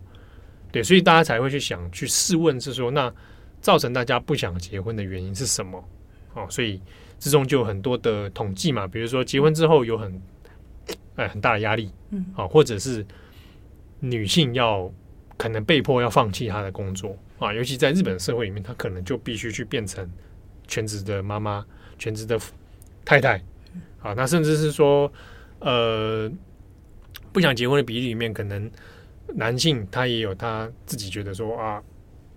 [0.72, 3.12] 对，所以大家才会去想去试问，是说那
[3.60, 5.84] 造成大家不想结婚的原因是什么？
[6.36, 6.80] 哦，所以
[7.18, 10.22] 之中就有很多的统计嘛，比如说结婚之后有很
[11.16, 13.04] 哎很大的压力，嗯，啊，或者是
[14.00, 14.92] 女性要
[15.38, 20.08] 可能被迫要放弃她的工作啊，尤其在日本社会里面，她可能就必须去变成
[20.68, 21.66] 全职的妈妈、
[21.98, 22.40] 全职的
[23.04, 23.44] 太太，
[24.04, 25.12] 啊，那甚至是说
[25.62, 26.32] 呃
[27.34, 28.70] 不想结婚的比例里面可能。
[29.36, 31.82] 男性他也有他自己觉得说啊，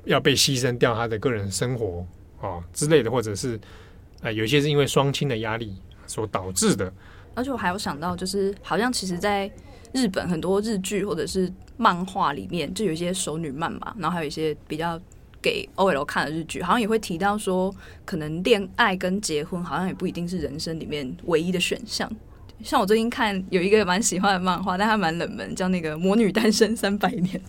[0.05, 2.07] 要被牺牲掉他的个人生活
[2.41, 5.77] 啊之类的，或者是啊、呃，有些是因为双亲的压力
[6.07, 6.93] 所导致的。
[7.35, 9.51] 而且我还有想到，就是好像其实在
[9.93, 15.01] 日本很多日剧或者是漫画里面，就有一些熟女漫嘛，然后还有一些比较
[15.41, 17.75] 给 OL 看的日剧，好像也会提到说，
[18.05, 22.11] 可能恋爱跟结婚好像也不一定是人生里面唯一的选项。
[22.63, 27.41] 像我最近看有一个蛮喜欢的漫画，但它蛮冷门，叫那个《魔女单身三百年》。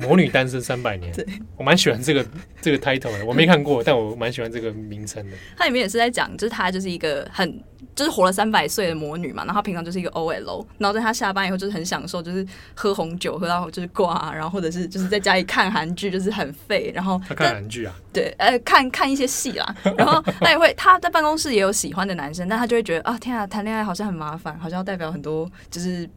[0.00, 2.26] 魔女单身三百年，对，我蛮喜欢这个
[2.60, 5.36] 这个 title 的，我没看过，但我蛮喜欢这个名称的。
[5.56, 7.62] 它里面也是在讲，就是她就是一个很。
[7.94, 16.90] 就是活了三百岁的魔女嘛，然后她平常就是一个 OL，然后在她下班以后就是很享受，就是喝红酒喝到就是挂，然后或者是就是在家里看韩剧，就是很废。
[16.92, 17.94] 然后她看韩剧啊？
[18.12, 19.76] 对，呃，看看一些戏啦。
[19.96, 26.08] 然后她也会，她在办公室也有喜欢的男生，但她就会觉得啊，天啊，谈恋爱好像很麻烦，好像要代表很多就是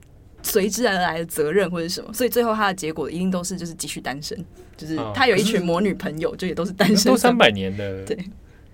[0.43, 4.37] 随之而来的责任或者什么，所以最后他的结果一定都是就是继续单身，
[4.75, 8.17] 就是他有一群魔女朋友，就也都是单身，都三百年的，对。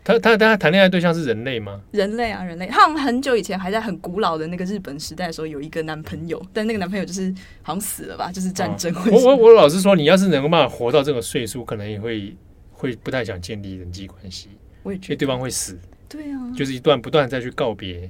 [0.06, 1.80] 他他他谈恋爱对象是人类吗？
[1.92, 2.68] 人类啊，人类。
[2.68, 8.94] 他好像很久以前还在很古老的那个日本时代的时候，有一个男朋友，但那个男朋友就是好像死了吧，就是战争。
[9.10, 12.36] 我我我老实说，你要是能够办法活到这个岁数，可能也会
[12.74, 14.50] 会不太想建立人际关系。
[14.84, 15.80] 我也觉得对方会死。
[16.10, 18.10] 对啊，就是一段不断再去告别。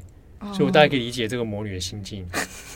[0.51, 2.27] 所以，我大概可以理解这个魔女的心境。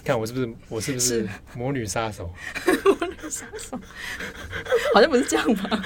[0.04, 2.32] 看我是不是，我是不是魔女杀手？
[2.86, 3.78] 魔女杀手，
[4.94, 5.84] 好像不是这样吧？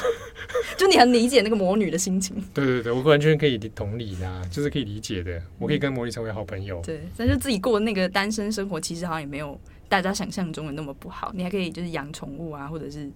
[0.78, 2.36] 就你很理解那个魔女的心情。
[2.54, 5.41] 对对对，我完全可以同理的，就是可以理解的。
[5.58, 6.80] 我可以跟魔女成为好朋友。
[6.86, 11.32] 对，但是自己过那个单身生活，其实好像也没有大家想象中的那么不好。
[11.34, 13.10] 你还可以就是养宠物啊，或者是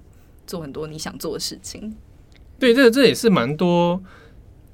[0.48, 1.96] 做很多你想做的事情。
[2.58, 4.02] 对，这这也是蛮多，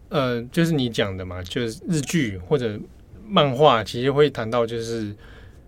[0.08, 2.80] 呃，就是你讲的嘛，就是日剧或者。
[3.32, 5.16] 漫画其实会谈到，就是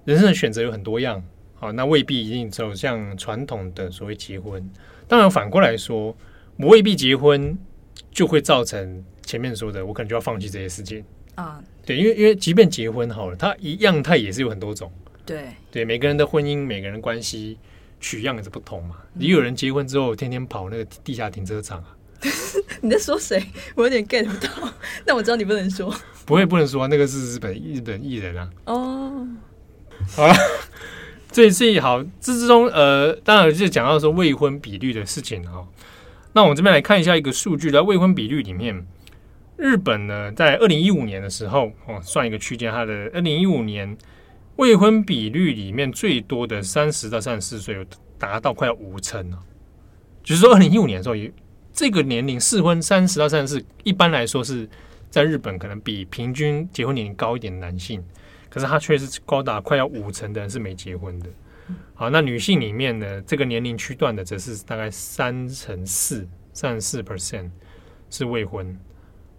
[0.04, 1.24] 人生的选择有很多样，
[1.56, 4.70] 好，那未必一定走向传统的所谓结婚。
[5.08, 6.16] 当然反过来说，
[6.58, 7.58] 我未必结婚
[8.12, 11.02] 就会造成前面说的，我可能就要放弃这些事情
[11.36, 11.64] 啊。
[11.86, 14.92] 对，因为因为即便结婚好了，它一样态也是有很多种。
[15.26, 17.58] 对对，每个人的婚姻，每个人的关系
[18.02, 18.98] 取样也是不同嘛。
[19.18, 21.93] 也有人结婚之后天天跑那个地下停车场啊。
[22.82, 23.44] 你在说谁？
[23.76, 24.74] 我有点 get 不到。
[25.06, 25.94] 但我知道你不能说，
[26.26, 28.50] 不会不能说，那个是日本日本艺人啊。
[28.66, 29.28] 哦，
[30.16, 30.34] 好了，
[31.32, 35.68] 这一次好，这之中呃，当然就讲到说未婚比率的事情哈。
[36.34, 38.86] 那我们这边来看一下一个数据，在未婚比率里面，
[39.58, 43.98] 日本呢在二零一五年的时候哦，算一个区间，它的二零一五年
[44.56, 47.86] 未婚比率里面最多的三十到三十四岁有
[48.18, 49.40] 达到快要五成了，
[50.24, 51.32] 就是说二零一五年的时候也。
[51.74, 54.70] 这个年龄适婚三十到三十四，一般来说是
[55.10, 58.04] 在日本可能比平均结婚年龄高一点的男性，
[58.50, 61.30] 可是他却是高达快要五成的人是没结婚的。
[61.96, 67.50] 好，那女性里面呢，这个年龄区段的则是大概三成四，三十四 percent
[68.10, 68.78] 是未婚。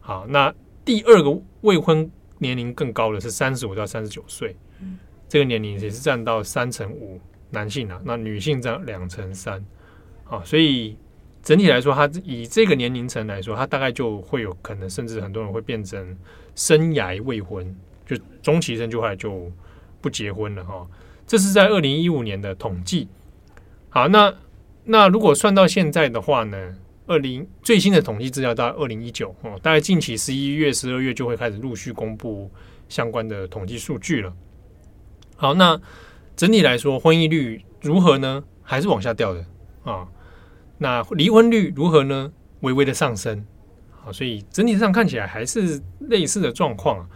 [0.01, 0.53] 好，那
[0.85, 4.57] 第二个未婚年龄更高的是三十五到三十九岁，
[5.29, 7.21] 这个年龄也是占到三成五
[7.51, 9.65] 男性啊，那女性占两成三，
[10.25, 10.97] 好，所以
[11.45, 16.17] 整体来说，他以这个年龄层来说，他大概就会有可能，甚至很多人会变成
[16.57, 17.77] 生涯未婚，
[18.07, 19.53] 就终其生就后来就
[20.01, 20.87] 不结婚了哈。
[21.27, 23.09] 这是在二零一五年的统计。
[23.91, 24.35] 好，那
[24.85, 26.75] 那如果算到现在的话呢？
[27.07, 32.51] 二零最新的统计资料到二零一九哦，大概近期十一月、十二月就会开始陆续公布
[32.89, 34.33] 相关的统计数据了。
[35.37, 35.79] 好，那
[36.35, 38.43] 整体来说，婚姻率如何呢？
[38.63, 39.45] 还是往下掉的
[39.85, 40.09] 啊？
[40.79, 42.33] 那离婚率如何呢？
[42.61, 43.45] 微微的上升。
[43.91, 47.09] 好，所以整体上看起来还是类似的状况。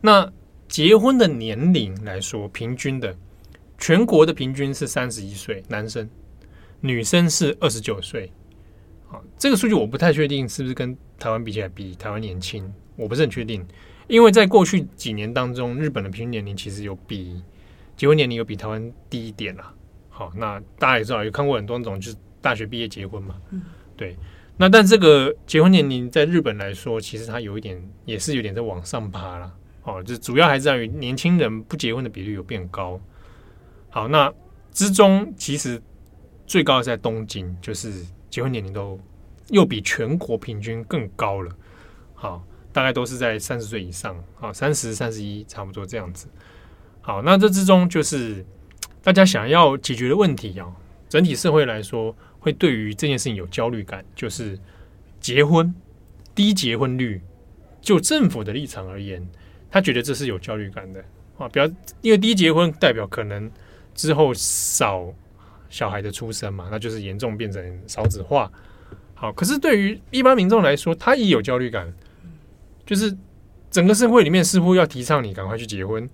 [0.00, 0.30] 那
[0.68, 3.16] 结婚的年龄来说，平均的
[3.78, 6.08] 全国的平均是三十一岁，男生，
[6.80, 8.32] 女生是二十九岁。
[9.08, 13.64] 好，这个数据我不太确定是不是跟台湾比起来比台湾年轻，我不是很确定，
[14.08, 17.42] 因为在过去几年当中，日本的平均年龄其实有比
[17.96, 19.72] 结婚年龄有比台湾低一点啦。
[20.08, 23.34] 好，那大家也知道，有看过很多种，就是大学毕业结婚嘛。
[23.96, 24.16] 对。
[24.56, 29.52] 那但这个结婚年龄在日本来说，其实它有一点也是有点在往上爬了。
[29.82, 33.00] 哦，就主要还是在于年轻人不结婚的比率有变高。
[33.90, 34.32] 好，那
[34.72, 35.82] 之中其实
[36.46, 37.92] 最高是在东京，就是。
[38.28, 39.00] 结婚年龄都
[39.48, 41.50] 又比全国平均更高了，
[42.14, 46.28] 好，大概都是在三十岁以上，好，三十、三十一，差不多这样子。
[47.00, 48.44] 好，那这之中就是
[49.02, 50.70] 大家想要解决的问题啊，
[51.08, 52.14] 整体社会来说，
[52.46, 54.56] 会对于这件事情有焦虑感，就是
[55.20, 55.74] 结婚
[56.32, 57.20] 低结婚率，
[57.80, 59.28] 就政府的立场而言，
[59.68, 61.04] 他觉得这是有焦虑感的
[61.36, 61.66] 啊，比较
[62.00, 63.50] 因为低结婚代表可能
[63.94, 65.12] 之后少。
[65.68, 68.50] 小孩的出生嘛，那就是严重变成少子化。
[69.14, 71.92] 好，可是对于一般民众来说，他也有焦虑感，
[72.86, 73.14] 就是
[73.68, 76.08] 整个社会里面似乎要提倡你赶快去结婚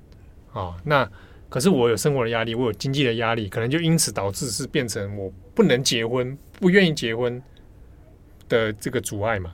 [0.54, 0.74] 啊。
[0.84, 1.08] 那
[1.52, 7.42] 可是我有生活的压力，我有经济的压力，可能就因此导致是变成我不能结婚、不愿意结婚
[8.48, 9.52] 的这个阻碍嘛。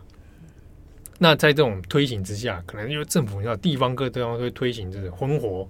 [1.18, 5.68] 那在这种推行之下，可能因为政府要地方各地方会推行这个婚活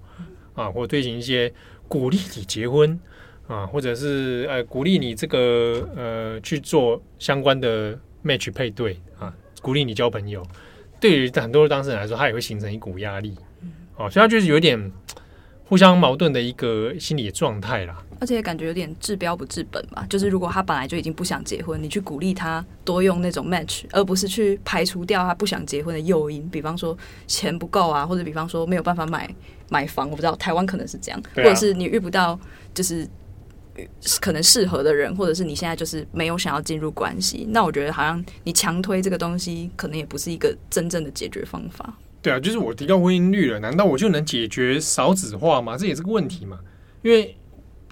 [0.53, 1.51] 啊，或推行一些
[1.87, 2.99] 鼓励你结婚。
[3.47, 10.45] 啊，或者是呃鼓励你这个呃去做相关的 match 配对啊，鼓励你交朋友，
[10.99, 13.35] 对于很多当事人来说，他也会形成一股压力，
[13.95, 14.79] 哦、啊，所以他就是有点
[15.69, 17.95] 互相矛盾的一个心理状态啦。
[18.19, 29.33] 而且感觉有点治标不治本吧，就是如果他本来就已经不想结婚，你去鼓励他多用那种 match，而不是去排除掉他不想结婚的诱因，比方说钱不够啊，或者比方说没有办法买
[29.69, 32.37] 买房，我不知道台湾可能是这样，或者是你遇不到
[32.73, 33.07] 就是。
[34.19, 41.93] 可能适合的人，或者是你现在就是没有想要进入关系，那我觉得好像你强推这个东西，可能也不是一个真正的解决方法。
[42.21, 45.77] 对啊，就是我提高婚姻率了，难道我就能解决少子化吗？
[45.77, 46.59] 这也是个问题嘛。
[47.01, 47.37] 因为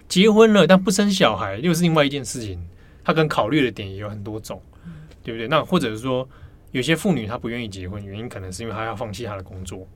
[0.08, 2.60] 结婚了但不生小孩又是另外一件事情，
[3.04, 4.62] 他跟考虑的点也有很多种，
[5.24, 5.48] 对不对？
[5.48, 6.28] 那或者是说，
[6.72, 9.88] 有些妇女她不愿意结婚，原因可能是因为她要放弃她的工作，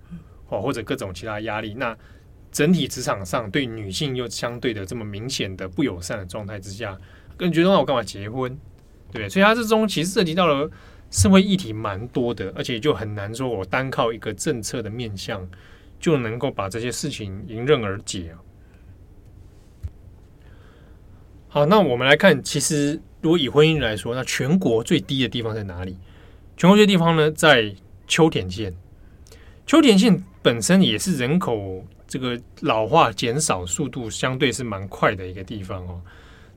[0.47, 1.73] 哦，或者各种其他压力。
[1.73, 1.95] 那
[2.51, 6.97] 整体职场上对女性又相对的这么明显的不友善的状态之下，
[7.35, 8.57] 个人觉得那我干嘛结婚？
[9.11, 9.27] 对？
[9.27, 10.69] 所以他这中其实涉及到了
[11.11, 15.47] 社会议题蛮多的，而且就很难说我单靠一个政策的面向
[15.99, 18.39] 就能够把这些事情迎刃而解啊。
[21.49, 25.97] 好，那我们来看，其实如果以婚姻来说，那全国最低的地方在哪里？
[26.57, 27.75] 全国最低地方呢，在
[28.07, 28.73] 秋田县。
[29.67, 31.85] 秋田县本身也是人口。
[32.07, 36.01] 这个老化减少速度相对是蛮快的一个地方哦。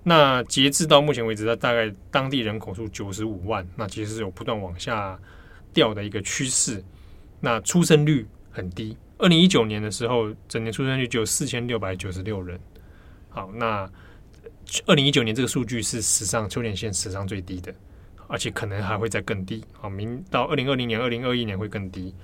[0.04, 5.18] 那截至到目前为止，它大概当地人口数九十五万，那其实是有不断往下
[5.72, 6.84] 掉的一个趋势。
[7.40, 12.60] 那出生率很低，二零一九年的时候，整年出生率只有四千六百九十六人。
[13.30, 13.90] 好，那
[14.86, 17.74] 二零一九年这个数据是史上秋田县史上最低的，
[18.28, 19.64] 而且可能还会再更低。
[19.72, 22.14] 好，明到二零二零年、二零二一年会更低。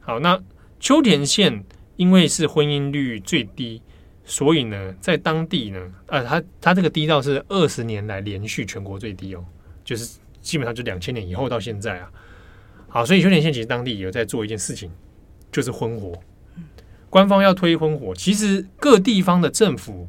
[0.00, 0.40] 好，那
[0.78, 1.64] 秋田县。
[1.98, 3.82] 因为是婚姻率最低，
[4.30, 9.42] 所以呢，在当地呢，啊，它它这个低到是二十年来连续全国最低哦，
[9.82, 12.12] 就是基本上就两千年以后到现在啊。
[12.88, 14.90] 好，所以秋田县其实当地有在做一件事情，
[15.50, 16.12] 就是婚活。
[17.08, 20.06] 官方要推婚活，其实各地方的政府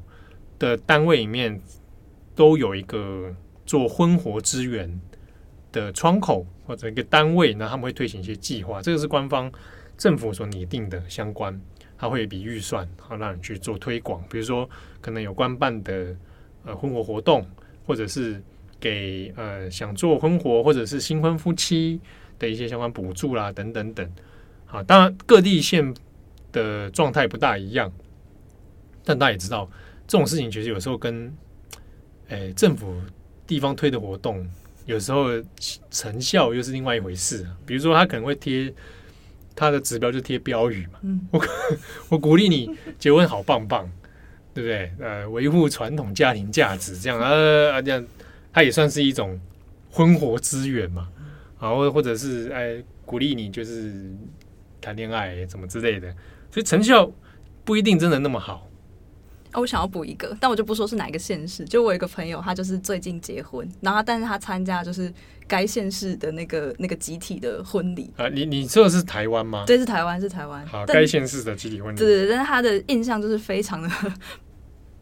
[0.60, 1.62] 的单位里面
[2.36, 3.34] 都有一个
[3.66, 5.00] 做婚活资源
[5.72, 9.50] 的窗口或者一个单位，那他们会推行一些计划，这个是官方
[9.98, 11.58] 政府所拟定的相关。
[12.00, 14.68] 他会有一笔预算，好让你去做推广，比如说
[15.02, 16.16] 可能有官办的
[16.64, 17.46] 呃婚活活动，
[17.86, 18.42] 或者是
[18.80, 22.00] 给呃想做婚活或者是新婚夫妻
[22.40, 24.10] 的一些相关补助啦，等等等。
[24.66, 25.94] 好，当然各地县
[26.54, 27.92] 的状态不大一样，
[29.04, 29.70] 但大家也知道，
[30.08, 31.36] 这种事情其实有时候跟，
[32.30, 32.96] 诶政府
[33.46, 34.48] 地方推的活动，
[34.86, 35.26] 有时候
[35.92, 37.46] 成效又是另外一回事。
[37.66, 38.74] 比如说，他可能会贴
[39.60, 41.00] 他的指标，就贴标语嘛。
[41.02, 41.46] 嗯，我
[42.10, 43.92] 我鼓励你结婚好棒棒，
[44.54, 44.92] 对不对？
[45.06, 48.06] 呃，维护传统家庭价值，这样啊这样，
[48.54, 49.38] 它也算是一种
[49.92, 51.10] 婚活资源嘛。
[51.60, 53.94] 啊，或或者是哎，鼓励你就是
[54.80, 56.10] 谈恋爱什么之类的，
[56.50, 57.12] 所以成效
[57.66, 58.69] 不一定真的那么好。
[59.54, 61.66] 我想要补一个，但我就不说是哪一个县市。
[61.66, 65.12] 就我有一个朋友，他就是最近结婚，然后但是他参加就是
[65.48, 68.28] 该县市的那个那个集体的婚礼啊。
[68.30, 69.64] 你你说的是台湾吗？
[69.66, 70.66] 对，是台湾，是台湾。
[70.68, 71.98] 好，该县市的集体婚礼。
[71.98, 73.90] 对对，但是他的印象就是非常的。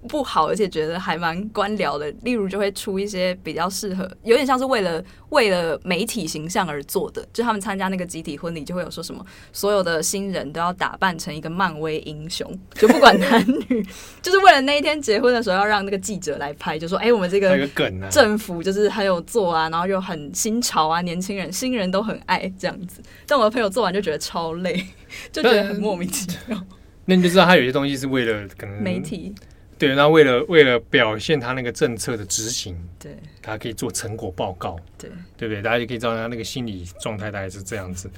[0.08, 2.10] 不好，而且觉得还蛮官僚的。
[2.24, 7.28] 例如，就会出一些比较适合，有点像是为了为了媒体形象而做的。
[7.34, 13.86] 就他们参加那个集体婚礼，就会有说什么，所有的新人都要打扮成一个漫威英雄， 就不管男女，
[14.22, 17.68] 就是为了那一天结婚的时候要让那个记者来拍，就说：“哎、欸，我们这个
[18.10, 24.86] 政府就是很有做啊，然后又很新潮啊，年轻人新人都很爱这样子。”但我的朋友做完就觉得超累，
[25.32, 26.64] 就觉得很莫名其妙。
[27.10, 29.34] 那你就知道他有些东西是为了可能媒体。
[29.78, 35.62] 对，那为了为了表现他那个政策的执行，对，他可以做成果报告，对，对不对？
[35.62, 38.10] 大家就可以知道他那个心理状态大概是这样子。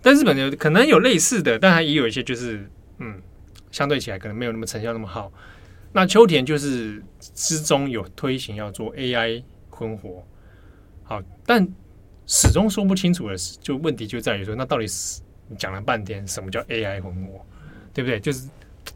[0.00, 2.64] 但日本有可能有类似的，但他也有一些就是，
[2.98, 3.20] 嗯，
[3.72, 5.32] 相对起来可能没有那么成效那么好。
[5.92, 7.02] 那秋田就是
[7.34, 10.24] 之中有推行要做 AI 婚活，
[11.02, 11.66] 好，但
[12.26, 17.44] 始终说不清楚的是，就问题就在于说，那到底是你讲了半天，什么叫 AI 婚活，
[17.92, 18.20] 对不对？
[18.20, 18.48] 就是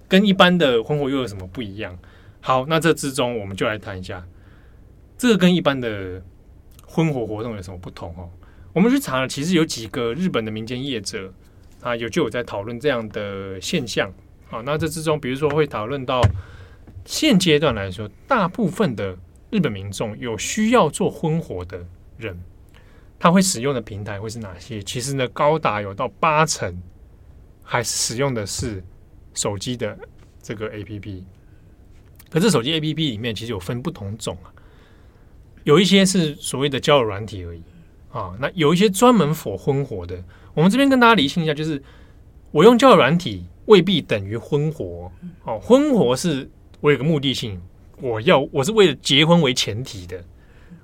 [0.07, 1.99] 跟一般的婚活又有什么不一样？
[2.45, 4.27] 好，那这之中我们就来谈一下，
[5.17, 6.21] 这个跟一般的
[6.85, 8.29] 婚活活动有什么不同哦？
[8.73, 11.33] 我们去查了，其实有几个日本的民间业者
[11.81, 14.13] 啊，有就有在讨论这样的现象。
[14.49, 16.21] 好，那这之中，比如说会讨论到
[17.05, 19.17] 现阶段来说，大部分的
[19.51, 21.87] 日本民众有需要做婚活的
[22.19, 22.43] 人，
[23.21, 24.83] 他会使用的平台会是哪些？
[24.83, 26.83] 其实呢，高达有到八成
[27.63, 28.83] 还使用的是
[29.33, 29.97] 手机的
[30.43, 31.23] 这个 APP。
[32.33, 34.49] 可是手机 APP 里面其实有分不同种啊，
[35.65, 37.61] 有一些是所谓的交友软体而已
[38.11, 40.25] 啊，那有一些专门 for 婚活的。
[40.55, 41.83] 我们这边跟大家厘清一下，就是
[42.51, 45.13] 我用交友软体未必等于婚活
[45.45, 46.49] 哦，婚活是
[46.81, 47.61] 我有个目的性，
[48.01, 50.17] 我要我是为了结婚为前提的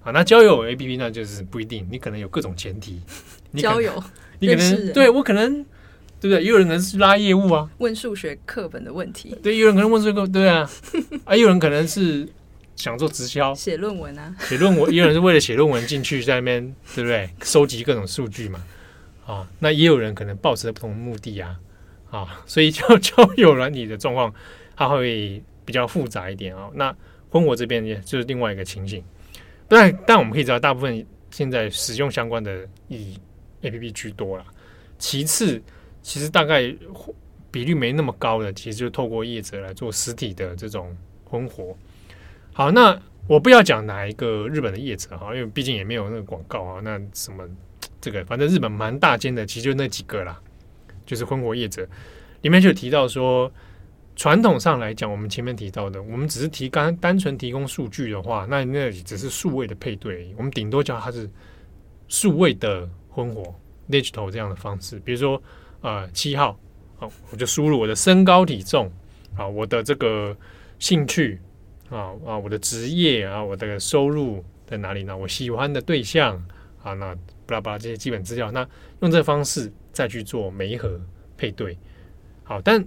[0.02, 0.12] 啊。
[0.12, 3.00] 那交友 APP 那就是不一定，你可能有各种前提，
[3.52, 4.02] 你交友，
[4.38, 5.64] 你可能对我可能。
[6.20, 6.42] 对不对？
[6.42, 9.36] 也有人可能是拉业务啊，问数学课本的问题。
[9.42, 10.68] 对，有人可能问这个，对啊，
[11.24, 12.28] 啊，有人可能是
[12.74, 17.30] 想做直销，写论文啊，写论文，也有人是为了写论文进去在那边，对不对？
[17.42, 18.64] 收集各种数据嘛，
[19.26, 21.56] 啊，那也有人可能抱持不同的目的啊，
[22.10, 24.34] 啊，所以交交友软体的状况，
[24.76, 26.68] 它会比较复杂一点啊。
[26.74, 26.94] 那
[27.30, 29.04] 婚活这边也就是另外一个情形，
[29.68, 33.16] 但但我们可以知道，大部分现在使用相关的以
[33.62, 34.44] APP 居多了，
[34.98, 35.62] 其次。
[36.02, 36.74] 其实大概
[37.50, 41.76] 比率没那么高的，其实就透过业者来做实体的这种婚活。
[42.52, 46.80] 好，那我不要讲哪一个日本的业者哈，因为毕竟也没有那个广告啊。
[46.82, 47.48] 那什么
[48.00, 50.38] 这个，反正日本蛮大间的，其实就那几个啦，
[51.06, 51.88] 就是婚活业者
[52.42, 53.50] 里面就提到说，
[54.14, 61.30] 传统上来讲，我们前面提到的，我们只是提单单纯提供数据的话，那那只是数位的配对，我们顶多叫它是
[62.08, 63.54] 数位的婚活
[63.88, 65.42] digital 这样的方式，比如说。
[65.80, 66.58] 啊，七号，
[66.96, 68.90] 好，我就输入我的身高体重，
[69.36, 70.36] 啊，我的这个
[70.80, 71.40] 兴趣，
[71.88, 75.16] 啊啊，我的职业啊，我的收入在哪里呢？
[75.16, 76.36] 我喜欢的对象，
[76.82, 77.14] 啊，那
[77.46, 78.68] 巴拉巴拉这些基本资料，那
[79.02, 81.00] 用这方式再去做媒合
[81.36, 81.78] 配对，
[82.42, 82.84] 好，但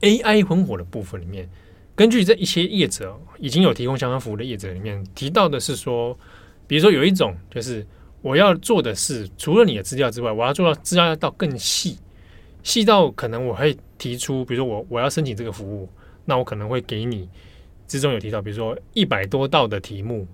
[0.00, 1.46] AI 混火的部分里面，
[1.94, 6.18] 根据这一些业者已经有提供相关服务的业者里面提到的是说，
[6.66, 7.86] 比如说有一种就是。
[8.26, 11.96] 我要做的是，除了你的资料之外，我要做到资料要到更细，
[12.64, 15.88] 细到可能我会提出，比如说我我要申请这个服务，
[16.24, 17.28] 那我可能会给你
[17.86, 20.26] 之中有提到，比如说一百多道的题目，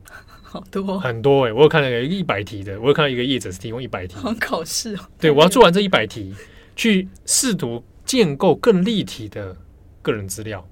[0.42, 5.00] 好多很多哎、欸，我有看到一个一百题的，我有看到一个业者是提供一百题，好考试哦。
[5.20, 6.34] 对，我要做完这一百题，
[6.74, 9.54] 去试图建构更立体的
[10.00, 10.66] 个人资料。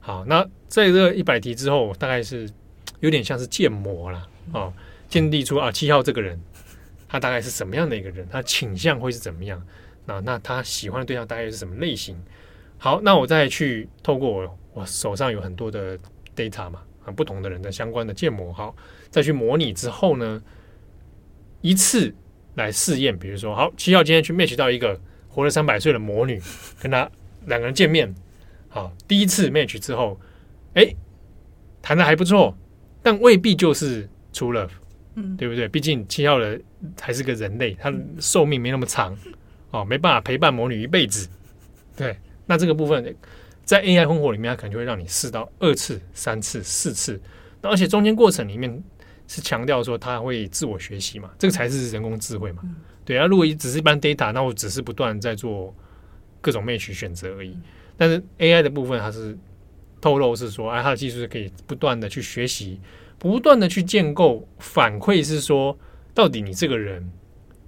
[0.00, 2.50] 好，那在这一百题之后，大概是
[2.98, 4.72] 有点像是建模了哦。
[5.08, 6.38] 建立出啊，七号这个人，
[7.08, 8.28] 他大概是什么样的一个人？
[8.30, 9.60] 他倾向会是怎么样？
[10.04, 12.16] 那那他喜欢的对象大概是什么类型？
[12.76, 15.98] 好，那我再去透过我我手上有很多的
[16.36, 18.76] data 嘛，很不同的人的相关的建模，好，
[19.10, 20.42] 再去模拟之后呢，
[21.60, 22.14] 一次
[22.54, 23.18] 来试验。
[23.18, 26.40] 比如说，好，七号今天去 match 到一个活了三百岁的魔女，
[26.80, 27.10] 跟他
[27.46, 28.14] 两个人见面，
[28.68, 30.20] 好，第一次 match 之后，
[30.74, 30.94] 哎，
[31.82, 32.56] 谈的还不错，
[33.02, 34.70] 但未必就是 true love，
[35.20, 35.68] 嗯，对不对？
[35.68, 36.60] 毕竟七号的
[37.00, 39.16] 还是个人类，他寿命没那么长，
[39.70, 41.28] 哦，没办法陪伴魔女一辈子，
[41.96, 42.16] 对。
[42.46, 43.14] 那这个部分
[43.62, 47.20] 在 AI 婚火里面，它可能就会让你试到二次、三次、四次，
[47.60, 48.82] 那而且中间过程里面
[49.26, 52.62] 是强调说它会自我学习嘛，这个才是人工智慧嘛。
[53.04, 55.74] 对啊，如果只是一般 data，那我只是不断在做
[56.40, 57.54] 各种 match 选择而已。
[57.98, 59.36] 但是 AI 的部分，它是
[60.00, 62.80] 透露是说，哎，它的技术是可以不断的去学习，
[63.18, 65.76] 不断的去建构反馈，是说
[66.14, 67.10] 到底你这个人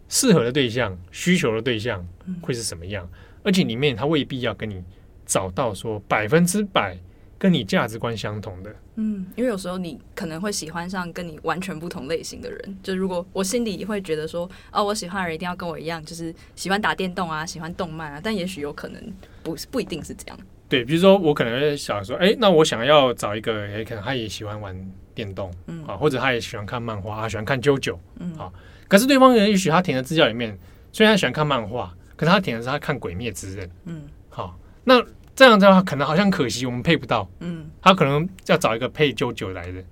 [0.09, 2.07] 适合的对象、需求的对象
[2.41, 3.09] 会是什么样。
[3.43, 4.83] 而且里面他未必要跟你
[5.25, 6.97] 找到说百分之百
[7.39, 12.79] 跟你价值观相同的，嗯，因为有时候你可能会喜欢上跟你完全不同类型的人。
[12.83, 19.03] 就如果我心里会觉得说，哦，我喜欢的人一定要跟我一样，就是喜欢打电动啊，喜欢动漫啊，但也许有可能
[19.43, 20.39] 不不一定是这样。
[20.69, 24.77] 对，比如说我可能想说，哎，那我想要找一个，哎，可能他也喜欢玩
[25.21, 28.51] 电动，嗯，啊，或者他也喜欢看漫画，他喜欢看 JoJo，嗯，啊，
[28.89, 30.59] 可是对方人也许他填的资料里面，
[30.93, 31.95] 虽然他喜欢看漫画。
[32.16, 34.55] 可是他填的是他看《鬼灭之刃》，嗯，好，
[34.85, 35.03] 那
[35.35, 39.83] 这样子的话，可能好像可惜我们配不到，嗯，他可能要找一个配九九来的，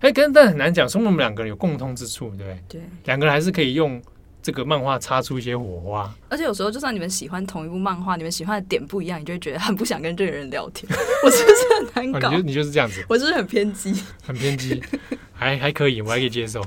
[0.00, 2.58] 哎，跟但很难讲，说我们两个人有共通之处，对不对？
[2.68, 4.02] 对，两个人还是可以用
[4.42, 6.14] 这个漫画擦出一些火花。
[6.28, 10.90] 而且有时候，就算你们喜欢同一部漫画，你们喜欢的点不一样，你就会觉得很不想跟这个人聊天。
[11.24, 12.28] 我是不是很难搞？
[12.28, 13.94] 啊、你就你就是这样子，我是不是很偏激？
[14.24, 14.82] 很偏激，
[15.32, 16.62] 还还可以，我还可以接受。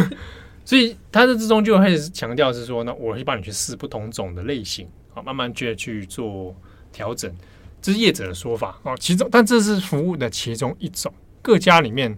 [0.64, 6.54] 所以他这之中就会强调是说，那我会帮你去试不同种的类型，好，慢慢去去做
[6.92, 7.34] 调整，
[7.82, 8.96] 这是业者的说法哦。
[8.98, 11.12] 其中，但这是服务的其中一种。
[11.42, 12.14] 各家里面，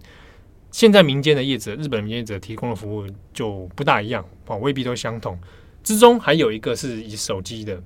[0.73, 5.39] 现在民间的业者，日本民间业者提供的服务就不大一样哦，未必都相同。
[5.85, 7.81] 之中还有一个是以手机的，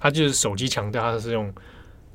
[0.00, 1.52] 它就是手机强调它是用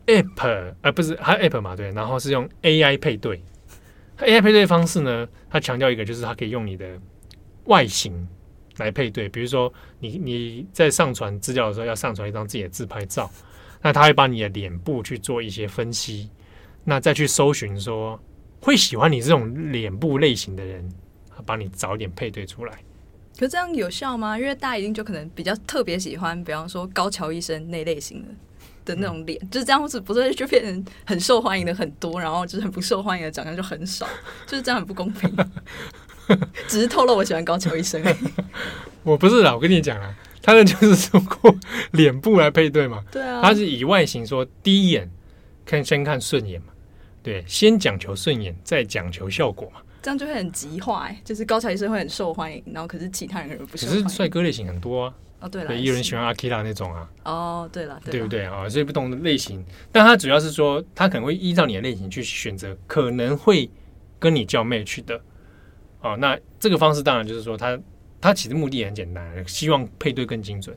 [0.08, 3.40] App，而不是它 App 嘛，对，然后是用 AI 配对。
[4.18, 7.00] AI 配对方式呢，它强调一个就是它可以用你的。
[7.66, 8.26] 外形
[8.78, 13.30] 来配对，比如说你你在上传资料的时候，要上传一张自己的自拍照，
[13.82, 16.30] 那他会把你的脸部去做一些分析，
[16.86, 18.18] 那再去搜寻说
[18.60, 20.88] 会喜欢你这种脸部类型的人，
[21.46, 22.74] 帮你早点配对出来。
[23.38, 24.38] 可这样有效吗？
[24.38, 28.28] 因为大家一定就可能比较特别喜欢，比方说高桥医生那类型的
[28.86, 34.08] 的那种脸，嗯、就是这样子，不是就变成很受欢迎的很多，然后就是很不受欢迎的长相就很少，
[34.48, 35.32] 就是这样很不公平。
[36.68, 38.18] 只是透露我喜欢高桥医生而已。
[39.04, 41.56] 我不是啦，我跟你讲啊，他的就是通过
[41.92, 43.02] 脸部来配对嘛。
[43.10, 45.10] 对啊，他是以外形说第一眼
[45.66, 46.68] 看先看顺眼嘛，
[47.28, 49.82] 对，先讲求顺眼，再讲求效果嘛。
[50.02, 54.04] 这样就会很极化，哎，就是高桥医生会很受欢迎，然后可是其他人不受欢迎。
[54.04, 55.14] 可是帅哥类型很多啊。
[55.42, 57.10] 哦，对了，也有人喜欢阿基拉那种啊。
[57.26, 58.70] 哦，对了，对不对啊？
[58.70, 59.62] 所以不同的类型，
[59.92, 63.70] 但他主要是说，他可能会依照你的类型去选择，可能会
[64.20, 65.20] 跟你叫 match 的。
[66.00, 67.84] 哦，那这个方式当然就是说他，他
[68.22, 70.74] 他其实目的也很简单，希望配对更精准，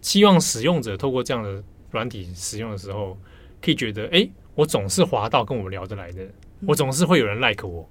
[0.00, 1.62] 希望使用者透过这样的
[1.92, 3.16] 软体使用的时候，
[3.62, 6.26] 可以觉得，哎，我总是滑到跟我聊得来的，
[6.66, 7.88] 我总是会有人 like 我，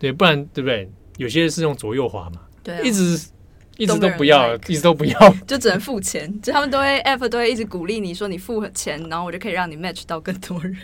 [0.00, 0.90] 对，不然对不对？
[1.18, 3.28] 有些是用左右滑嘛，对、啊，一直
[3.76, 10.76] 一直都不要一直都不要， 就只能付钱，就他们都会 app 都会一直鼓励你说你付钱，然后我就可以让你 match 到更多人，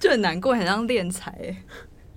[0.00, 1.56] 就很难过，很像敛财哎。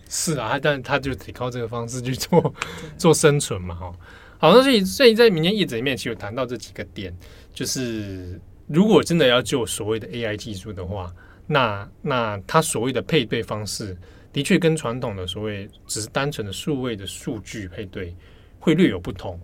[0.07, 2.53] 是啊，但他就得靠这个方式去做
[2.97, 3.93] 做生存嘛，哈。
[4.37, 7.15] 好，那所以所以在明天叶子里面，其实有谈到这几个点，
[7.53, 11.11] 就是如果真的要就所谓的 AI 技术的话，
[11.51, 13.97] 那那他所谓的配对方式，
[14.31, 18.15] 的确跟传统的所谓只是单纯的数位的数据配对
[18.59, 19.39] 会略有不同。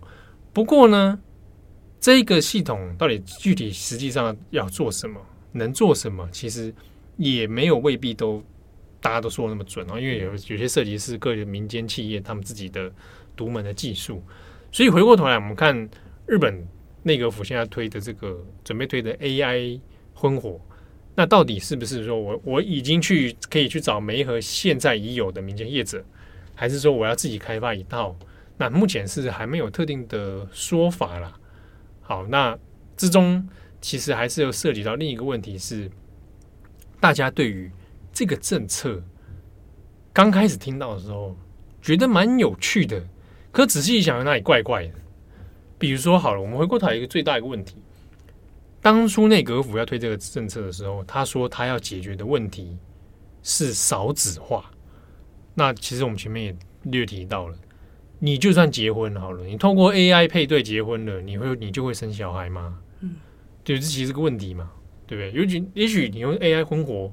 [0.53, 1.19] 不过呢，
[1.99, 5.19] 这个系统到底具体实际上要做什么，
[5.51, 6.73] 能做什么，其实
[7.17, 8.43] 也没有未必都。
[8.99, 12.91] 大家都说的那么准哦，因为有有些设计师、各个民间企业他们自己的
[13.35, 14.23] 独门的技术，
[14.71, 15.87] 所以回过头来，我们看
[16.25, 16.67] 日本
[17.03, 19.79] 内阁府现在推的这个准备推的 AI
[20.15, 20.59] 婚火，
[21.19, 26.05] 那到底是不是说我我已经去可以去找梅和现在已有的民间业者，
[26.53, 28.15] 还是说我要自己开发一套？
[28.55, 31.33] 那目前是还没有特定的说法啦。
[32.01, 32.55] 好，那
[32.95, 33.49] 之中
[33.81, 35.89] 其实还是有涉及到另一个问题是，
[36.99, 37.71] 大家对于
[38.13, 39.03] 这个政策
[40.13, 41.35] 刚开始听到的时候，
[41.81, 43.03] 觉得蛮有趣的。
[43.51, 44.93] 可仔细一想，那里怪怪的。
[45.79, 47.77] 比如说，好了，我们回过头一个最大一个问题：
[48.87, 52.77] 当初内阁府要推这个政策的时候，他说他要解决的问题
[53.43, 54.71] 是少子化。
[55.55, 57.57] 那其实我们前面也略提到了，
[58.17, 62.79] 你就算结婚好了，你通过 AI 配对结婚了，你会你就会生小孩吗？
[63.01, 63.15] 嗯
[63.61, 64.71] 对，这其实是个问题嘛，
[65.05, 65.41] 对不对？
[65.41, 67.11] 尤其也许你用 AI 婚活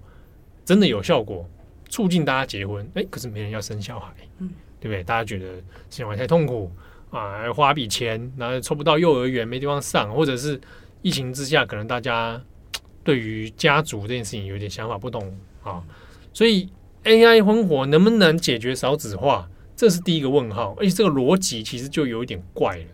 [0.65, 1.45] 真的有效果，
[1.89, 4.49] 促进大家结婚，哎，可是没人要生小孩，嗯，
[4.79, 5.03] 对不对？
[5.03, 5.55] 大家觉得
[5.91, 6.71] 生小孩太痛苦
[7.11, 10.61] 啊，花笔钱，然后凑不到幼儿园，没地方上，或者是
[11.05, 12.43] 疫情之下，可能大家
[13.05, 15.85] 对于家族这件事情有点想法不同啊，
[16.33, 16.71] 所以
[17.05, 19.47] AI 婚活能不能解决少子化，
[19.77, 22.87] 这是第一个问号，而且这个逻辑其实就有一点怪了。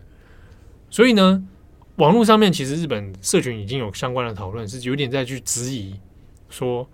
[0.89, 1.41] 所以呢，
[1.95, 5.95] 网络上面其实日本社群已经有相关的讨论，是有点在去质疑
[6.49, 6.85] 说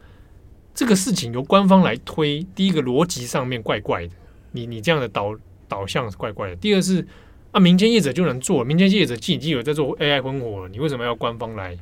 [0.75, 4.13] 这个事情由官方来推，第一个逻辑上面怪怪的，
[4.51, 5.35] 你你这样的导
[5.67, 6.55] 导向是怪怪的。
[6.57, 7.07] 第二是
[7.51, 11.77] 啊，民间业者就能做，民间业者既已经有在做 AI 婚火了，你为什么要官方来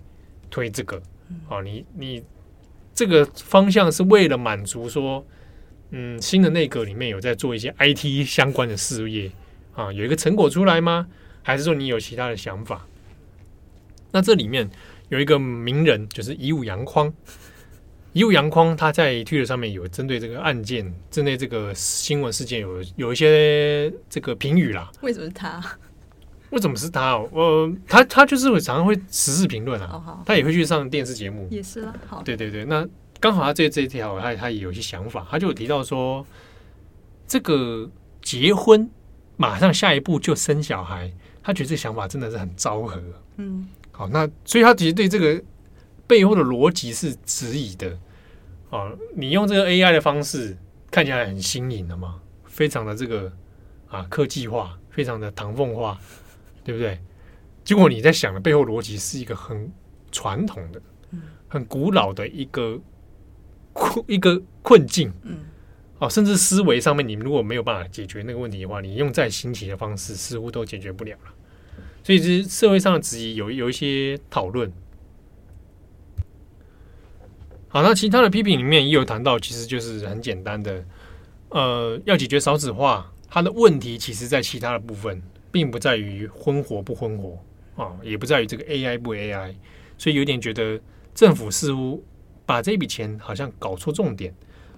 [0.50, 1.02] 推这个？
[1.50, 2.24] 啊，你你
[2.94, 5.26] 这个方向是为了满足说，
[5.90, 9.32] 嗯，新的内阁里面有在做一些 IT 相关的事业
[9.74, 11.08] 啊，有一个成果出来吗？
[11.42, 12.88] 还是说你有其他的想法？
[14.12, 14.70] 那这里面
[15.10, 17.14] 有一个名人，就是以武扬匡。
[18.16, 24.90] 乙武洋匡他在 Twitter 上面有针对这个案件，针对这个新闻事件有有一些这个评语啦。
[25.02, 25.62] 为什么是他？
[26.52, 27.18] 为什么是他？
[27.34, 30.02] 呃，他他就是会常常会时事评论啊。
[30.08, 31.46] 哦、他也会去上电视节目。
[31.52, 31.94] 也是啦。
[32.08, 32.64] 好，对对对。
[32.64, 32.88] 那
[33.20, 36.26] 刚好他这这一条，他他也有一些想法，他就有提到说，
[37.28, 37.92] 这个
[38.22, 38.90] 结婚
[39.36, 41.12] 马上下一步就生小孩。
[41.44, 43.04] 他觉得这想法真的是很昭和，
[43.36, 45.44] 嗯，好，那所以他其实对这个
[46.08, 47.96] 背后的逻辑是质疑的，
[48.70, 50.58] 啊，你用这个 AI 的方式
[50.92, 53.32] 看起来很新颖的嘛，非常的这个
[53.88, 55.98] 啊科技化，非常的唐凤化，
[56.64, 57.00] 对不对？
[57.64, 59.72] 结果你在想的背后逻辑是一个很
[60.12, 60.82] 传统的、
[61.48, 62.80] 很古老的一个
[63.74, 65.38] 困一个困境，嗯。
[65.98, 71.34] 哦，甚至思维上面，你如果没有办法解决那个问题的话，你用再新奇的方式，似乎都解决不了了。
[72.04, 74.72] 所以，其实社会上的质疑有有一些讨论。
[77.76, 80.82] 好，那其他的批评里面也有谈到，其实就是很简单的，
[81.50, 85.22] 呃，要解决少子化，它的问题其实在其他的部分，
[85.52, 87.38] 并不在于婚活不婚活
[87.76, 89.54] 啊，也不在于这个 AI 不 AI，
[89.98, 90.80] 所以有点觉得
[91.14, 92.02] 政府似乎
[92.46, 94.34] 把这笔钱好像搞错重点。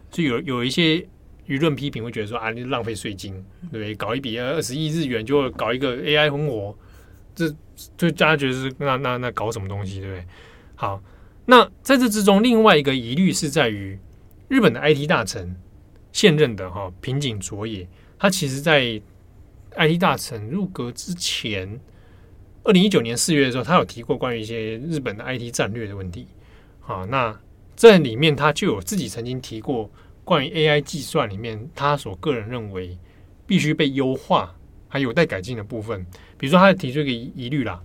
[0.10, 0.98] 就有有一些
[1.45, 3.32] 舆论批评会觉得说啊，你浪费税金，
[3.72, 3.93] 对不对？
[3.93, 6.76] 搞一笔二十亿日元就搞一个 AI 婚活，
[7.36, 7.48] 这
[7.95, 10.26] 就大家觉得是那那那搞什么东西，对不对？
[10.74, 11.00] 好，
[11.48, 13.98] 那在这之中，另外一个疑虑是在于
[14.48, 15.56] 日本的 IT 大臣
[16.12, 17.88] 现任的哈平井卓也，
[18.20, 19.02] 他其实在
[19.76, 21.80] IT 大臣入阁之前，
[22.64, 26.28] 二零一九年四月的时候，他有提过关于一些日本的 IT 战略的问题。
[26.80, 27.39] 好，那。
[27.78, 29.88] 在里面，他就有自己曾经提过
[30.24, 32.98] 关于 AI 计算里面，他所个人认为
[33.45, 34.56] 必须被优化，
[34.88, 36.04] 还有待改进的部分。
[36.39, 37.80] 比如说，他提出一个疑虑啦，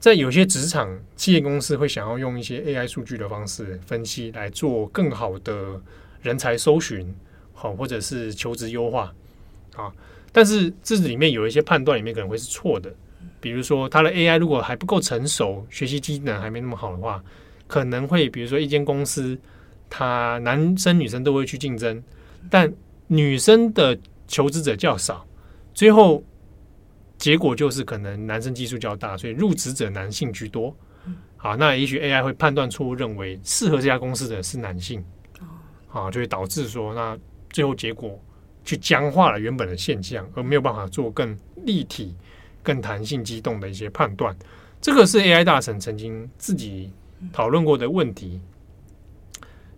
[0.00, 5.80] 在有些职场企业公司会想要用一些 AI 数据的方式分析来做更好的
[6.22, 7.14] 人才搜寻，
[7.52, 9.12] 好，或者是求职优化
[9.74, 9.92] 啊。
[10.30, 12.94] 但是这里面有一些判断里面可能会是错的，
[13.40, 17.22] 比如说，他的 AI 如果还不够成熟，学习机能还没那么好的话。
[17.66, 19.36] 可能会，比如说一间公司，
[19.90, 22.02] 他男生女生都会去竞争，
[22.48, 22.72] 但
[23.08, 25.26] 女生的求职者较少，
[25.74, 26.22] 最后
[27.18, 30.74] 结果就是可能男生基数较大，所以入职者男性居多。
[31.36, 35.04] 好，那也许 AI 会判断错误，认为适合这家公司的是男性，
[35.90, 37.18] 啊，就会导致说，那
[37.50, 38.18] 最后结果
[38.64, 42.16] 去僵化了原本的现象，而没有办法做更立体、
[42.62, 44.34] 更弹性、机动的一些判断。
[44.80, 46.90] 这个是 AI 大神曾经自己。
[47.32, 48.40] 讨论过的问题，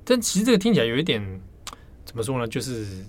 [0.04, 1.40] 但其实这个听起来有一点
[2.04, 2.46] 怎么说呢？
[2.46, 3.02] 就是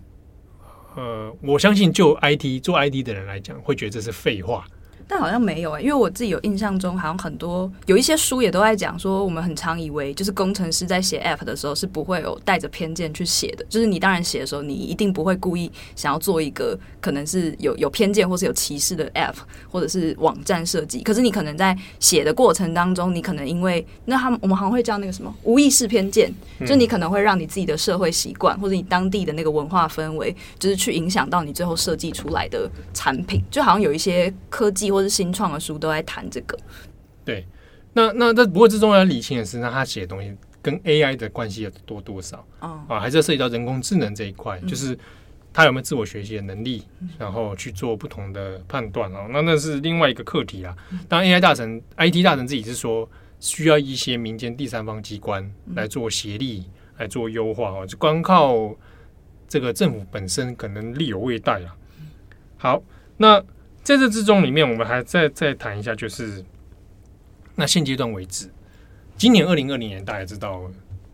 [0.95, 4.65] 呃，我相信就 IT 做 IT 的人来讲，会觉得这是废话。
[5.07, 19.35] 但好像没有哎、欸，因为我自己有印象中，好像很多有一些书也都在讲说，我们很常以为就是工程师在写 App 的时候是不会有带着偏见去写的，就是你当然写的时候，你一定不会故意想要做一个可能是有有偏见或是有歧视的 App
[19.69, 21.01] 或者是网站设计。
[21.01, 26.31] 可是你可能在写的过程当中，你可能因为那他们我们好像会叫那个什么无意识偏见，
[26.65, 36.57] 就你可能会让你自己的社会习惯或者你当地的那个文化氛围，就是去影响到你最后设计出来的产品，就好像有一些科技或是新创的书都在谈这个，
[37.23, 37.45] 对，
[37.93, 42.45] 那那这不过之中要理清的是，那他写的东西跟 AI 的关系有多多少？
[42.59, 44.97] 哦、啊，还是要涉及到人工智能这一块，嗯、就是
[45.53, 49.27] 他有没有自我学习的能力，嗯、然后去做不同的判断哦。
[49.29, 50.75] 那那是另外一个课题啊。
[51.07, 57.85] 当然，AI 大神、IT 大神自己是说，需要一些民间第三方机关来做协力，嗯、来做优化哦。
[57.85, 58.73] 就光靠
[59.47, 61.75] 这个政府本身，可能力有未逮啊。
[62.57, 62.81] 好，
[63.17, 63.43] 那。
[63.83, 66.43] 在这之中里面，我们还再再谈一下，就是
[67.55, 68.49] 那现阶段为止，
[69.17, 70.69] 今年二零二零年大家知道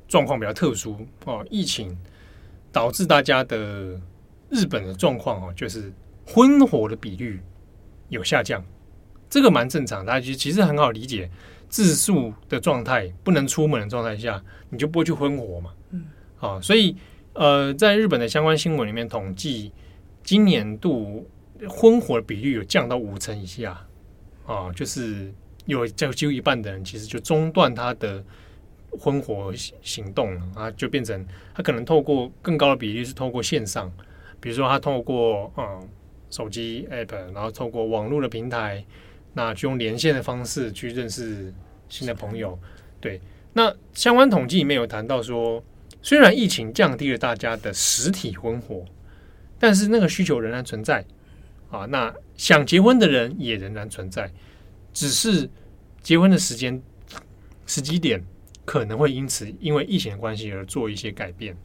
[0.07, 1.97] 状况比较特殊哦，疫情
[2.72, 3.99] 导致大家的
[4.49, 5.91] 日本的状况哦，就是
[6.26, 7.41] 婚活的比率
[8.09, 8.63] 有下降，
[9.30, 11.30] 这个蛮正常，大家其实其实很好理解，
[11.70, 16.05] 自述的状态不能出门的状态下，你就不会去婚活嘛，嗯，
[16.39, 16.95] 啊，所以
[17.34, 19.72] 呃，在日本的相关新闻里面统计，
[20.22, 21.26] 今年度
[21.70, 23.80] 婚活的比率有降到五成以下。
[24.45, 25.30] 啊，就是
[25.66, 28.24] 有就几乎一半的人，其实就中断他的
[28.97, 33.91] 婚活行动了啊，就变成他可能透过更高的比例是透过线上，
[34.39, 35.86] 比如说他透过嗯
[36.30, 38.82] 手机 app，然后透过网络的平台，
[39.34, 41.53] 那就用连线的方式去认识
[41.89, 42.58] 新的朋友。
[43.01, 43.20] 对，
[43.51, 45.62] 那相关统计里面有谈到说，
[46.01, 48.86] 虽然疫情降低了大家的实体婚活，
[49.60, 51.03] 但是那个需求仍然存在。
[51.70, 54.32] 啊，那想结婚的人也仍然存在，
[54.93, 55.49] 只是
[56.01, 56.82] 结婚的时间
[57.65, 58.24] 时机点
[58.65, 61.55] 可能会因此因为疫情的关系而做一些改变。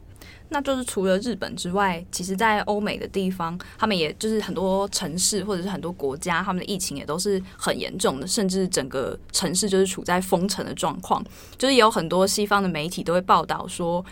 [0.49, 11.25] 那就是除了日本之外，其实，在欧美的地方，他们也就是很多城市或者是很多国家，他们的疫情也都是很严重的，甚至整个城市就是处在封城的状况。
[11.57, 14.05] 就是有很多西方的媒体都会报道说，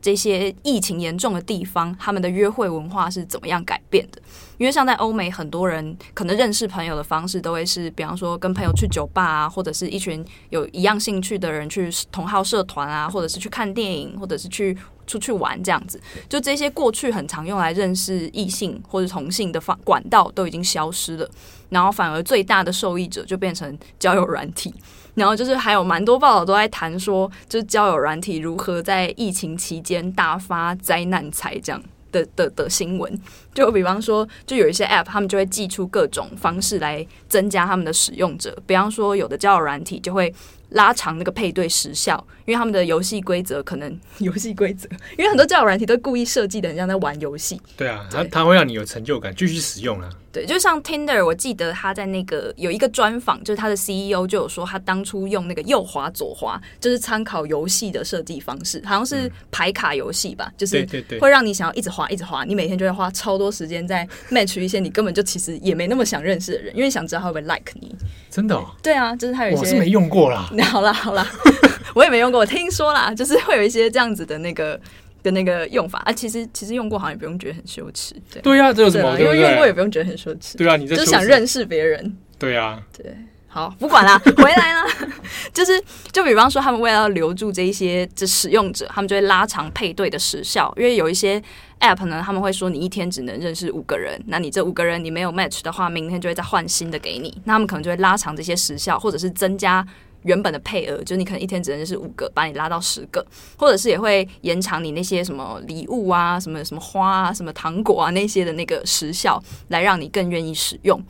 [0.00, 4.22] 这些疫情严重的地方，他们的约会文化是怎么样改变的。
[4.60, 15.98] 因为像在欧美，很多人可能认识朋友的方式都会是，比方说跟朋友去酒吧啊，或者是一群有一样兴趣的人去同好社团啊，或者是去看电影，或者是去出去玩这样子。
[16.28, 21.26] 就这些过去很常用来认识异性或者同性的方管道都已经消失了，
[21.70, 24.74] 然后反而最大的受益者就变成交友软体。
[25.14, 31.82] 然后就是还有蛮多报道都在谈说，就是交友软体如何在疫情期间大发灾难财这样。
[32.10, 33.20] 的的的新闻，
[33.54, 38.56] 就比方说，就有一些 App，他们就会寄出各种方式来增加他们的使用者。
[38.66, 40.32] 比方说，有的交友软体就会
[40.70, 47.60] 拉长那个配对时效，因为他们的游戏规则可能 游戏规则，因为很多交友软体都故意设计的很像在玩游戏。
[47.76, 50.08] 对啊，它它会让你有成就感，继续使用啊。
[50.32, 60.86] 对，就像 Tinder，我记得他在那个有一个专访，就是他的 CEO 就有说，他当初用那个右滑左滑，就是参考游戏的设计方式，好像是排卡游戏吧，嗯、就是
[61.20, 67.92] 会让你想要一直滑一直滑，你每天就会花超多时间在 match 一些你根本就其实也没那么想认识的人，因为想知道他会不会 like 你。
[68.30, 68.64] 真的、哦？
[68.80, 70.48] 对啊，就是他有一些我是没用过啦。
[70.62, 71.26] 好啦好啦，
[71.94, 74.80] 我也没用过，我听说啦，就是会有一些这样子的那个。
[75.22, 79.20] 的那个用法啊，其实其实用过好像也不用觉得很羞耻，对对呀、啊，这有什么？
[79.20, 83.14] 因为用过也不用觉得很羞耻，对啊，你就想认识别人，对啊，对，
[83.46, 84.86] 好，不管啦，回来啦，
[85.52, 85.78] 就是
[86.10, 91.38] 就比方说，他们为了要留住这一些这使用者，他们就会拉长配对的时效，因为有一些
[91.80, 99.86] app 呢，他们会说你一天只能认识五个人，那你这五个人你没有 match 的话，明天就会再换新的给你，那他们可能就会拉长这些时效，或者是增加。
[100.22, 103.24] 原本的配额就是你可能一天只能是五个，把你拉到十个，
[103.56, 111.02] 或者是也会延长你那些什么礼物啊、什么什么花啊、什么糖果啊那些的那个时效，来让你更愿意使用。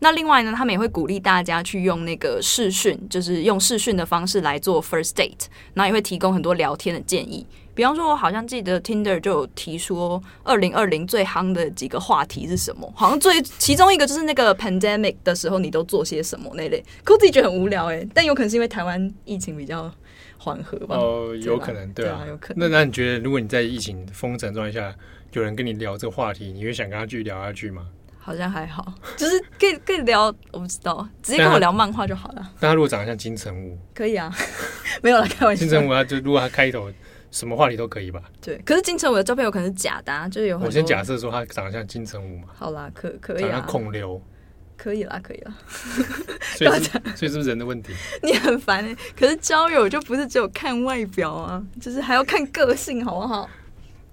[0.00, 7.46] 那另外呢，他们也会鼓励大家去用那个视讯，就是用视讯的方式来做 first date，然后也会提供很多聊天的建议。
[7.76, 12.90] 比方说，我好像记得 Tinder 就有提说，二零二零最夯的几个话题是什么？
[12.96, 16.82] 好像最其中一个就是那个 pandemic 的时候，你都做些什么那类。
[17.04, 19.92] 可我自己觉得很无聊哎、欸，但有可能是因为台湾疫情比较
[20.38, 20.96] 缓和吧？
[20.96, 22.70] 哦、呃，有可能，对啊，对啊，有可能。
[22.70, 24.94] 那那你觉得，如果你在疫情封城状态下，
[25.32, 27.86] 有人跟你聊这个话题，你会想跟他继续聊下去吗？
[28.18, 32.50] 好像还好，就是可以可以聊，我不知道，直接跟我聊漫画就好了。
[32.58, 34.34] 但他如果长得像金城武，可以啊，
[35.02, 35.60] 没有了，开玩笑。
[35.60, 36.90] 金城武他就如果他开头。
[37.30, 38.22] 什么话题都可以吧？
[38.40, 40.58] 对，可是金城武的照片有可能是假的，啊，就是有。
[40.58, 42.48] 我先假设说他长得像金城武嘛。
[42.54, 43.58] 好啦，可可以啊。
[43.58, 44.20] 像孔刘。
[44.76, 45.54] 可以啦，可以啦。
[46.54, 47.94] 所以是，所以是不是人的问题？
[48.22, 48.96] 你很烦哎、欸。
[49.18, 53.48] 可是交友就不是只有看外表啊，就是还要看个性，好不好？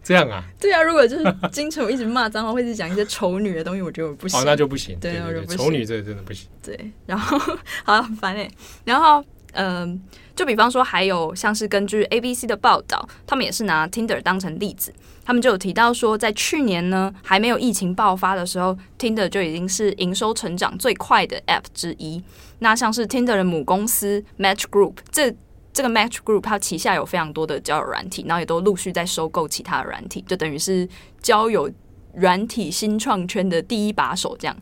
[0.01, 0.41] 这样啊？
[0.59, 4.39] 对啊，如果就是金城武一直骂脏话，或者讲一些丑女的东西，我觉得我不行。
[4.39, 4.97] 哦，那就不行。
[5.01, 6.49] 对，对，对，丑女这个真的不行。
[6.63, 7.37] 对，然后
[7.83, 8.51] 好很烦哎、欸，
[8.85, 9.23] 然后。
[9.53, 9.99] 嗯，
[10.35, 14.93] 就比方说，还有像是根据 ABC 的报道，他们也是拿 Tinder 当成例子，
[15.25, 22.23] 他们就有提到说，在去年呢，还没有疫情爆发的时候，Tinder 就已经是营收成长最快的 App 之一。
[22.59, 25.33] 那像是 Tinder 的母公司 Match Group，这
[25.71, 30.87] 这个 Match Group 它旗下有非常多的交友软体，然后也都陆续在收购其他的软体，就等于是
[31.21, 31.69] 交友
[32.15, 34.55] 软体新创圈的第一把手这样。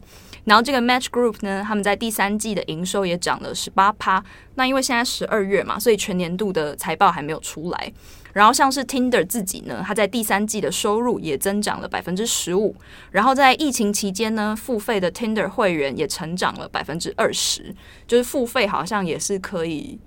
[0.46, 4.24] 然后这个 Match Group 呢，他们在第三季的营收也涨了十八趴。
[4.56, 7.94] 那因为现在十二月嘛，所以全年度的财报还没有出来。
[8.34, 12.76] 然后像是 Tinder 自己呢，它在第三季的收入也增长了百分之十五。
[13.12, 17.76] 然后在疫情期间呢，付费的 Tinder 会员也成长了百分之二十，
[18.08, 20.00] 就是付费好像也是可以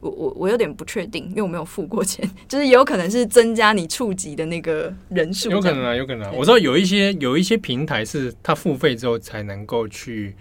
[0.00, 5.50] 我我我有点不确定，因为我没有付过钱， 就是也有可能是增加你触及的那个人数。
[5.50, 6.32] 有可能啊，有可能啊。
[6.34, 10.36] 我知道有一些有一些平台是它付费之后才能够去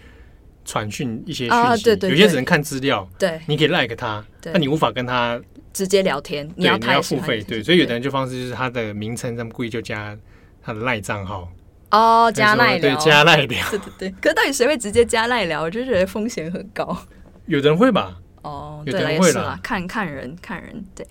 [0.64, 3.08] 传讯一些讯息，啊、对对对，有些只能看资料。
[3.18, 5.42] 对，你可以 like 他，那你无法跟他
[5.74, 7.42] 直接聊天，你要他你要付费。
[7.42, 10.16] 对，所以有的人就方式就是他的名称，他们故意就加
[10.62, 11.52] 他的赖账号。
[11.90, 14.10] 哦，加赖聊， 对，加赖聊，对对对。
[14.22, 15.62] 可是到底谁会直接加赖聊？
[15.64, 16.96] 我就觉得风险很高。
[17.46, 18.18] 有人会吧？
[18.42, 20.86] 哦，对了，也是啦，看看人，看人。
[20.96, 21.06] 对，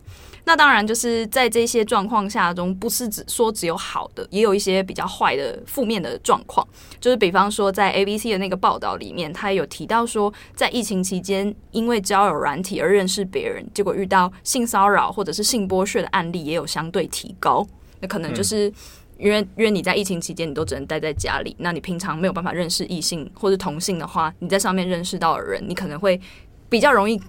[0.44, 6.66] 那当然就是在这些状况下中，不是只说只有好的，也有一些比较坏的、负面的状况。
[7.00, 17.66] 就是比方说，在 ABC 的那个报道里面，他有提到说，在疫情期间，因为交友软体而认识别人，结果遇到性骚扰或者是性剥削的案例也有相对提高。
[18.00, 18.72] 那可能就是
[19.18, 26.20] 因为、嗯、因为你在疫情期间，你都只能待在家里，那你平常没有办法认识异性或者同性的话，你在上面认识到的人，你可能会。
[26.68, 27.20] 比较容易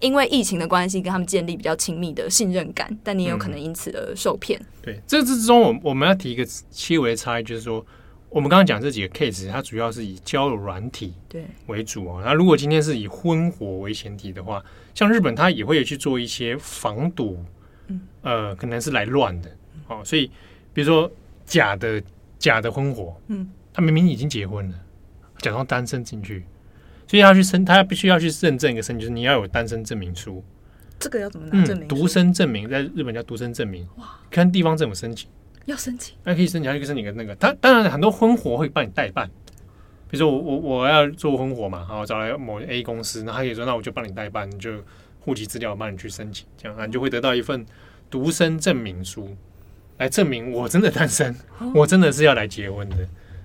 [0.00, 4.58] 因为疫情的关系跟他们建立比较亲密的信任感，但你也有可能因此而受骗。
[4.60, 4.66] 嗯。
[4.82, 7.84] 对，这之中我我们要提一个细微的差异，就是说
[8.28, 12.22] 我们刚刚讲这几个 case，它主要是以交友软体对为主啊。
[12.24, 14.60] 那如果今天是以婚活为前提的话，
[14.92, 17.38] 像日本它也会有去做一些防堵，
[17.86, 19.50] 嗯，呃，可能是来乱的
[19.86, 20.02] 哦。
[20.04, 20.28] 所以
[20.74, 21.08] 比如说
[21.46, 22.02] 假的
[22.40, 24.76] 假的婚活，嗯，他明明已经结婚了，
[25.38, 26.44] 假装单身进去。
[27.06, 30.42] 所以要去申，他必须要去认证一个身，就是你要有单身证明书。
[30.98, 31.88] 这个要怎么拿证明？
[31.88, 33.86] 独生证明在日本叫独生证明。
[33.96, 34.18] 哇！
[34.30, 35.28] 看地方政府申请。
[35.66, 36.16] 要申请？
[36.24, 37.34] 那可以申请，还可以申请个那个。
[37.36, 39.28] 他当然很多婚活会帮你代办。
[40.08, 44.70] 比如说我我我要做婚活嘛，然后找来某 A 公司，那他可以说那我就帮你代办，你就
[45.20, 47.64] 户籍资料帮你去申请，这样啊，你就会得到一份
[48.10, 49.34] 独生证明书，
[49.98, 51.34] 来证明我真的单身，
[51.74, 52.96] 我真的是要来结婚的。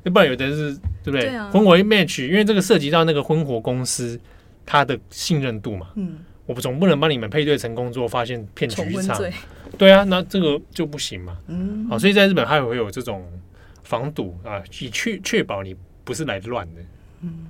[0.03, 0.73] 不然有的是
[1.03, 1.21] 对不对？
[1.21, 4.19] 对啊、婚活一 match，因为这个涉及到那个婚活公司
[4.65, 5.89] 他的信任度嘛。
[5.95, 9.19] 嗯，我总不能帮你们配对成功之后发现骗局一场。
[9.77, 11.37] 对啊，那这个就不行嘛。
[11.47, 13.25] 嗯，好，所以在日本还会有这种
[13.83, 16.81] 防堵啊，以确确保你不是来乱的。
[17.21, 17.47] 嗯。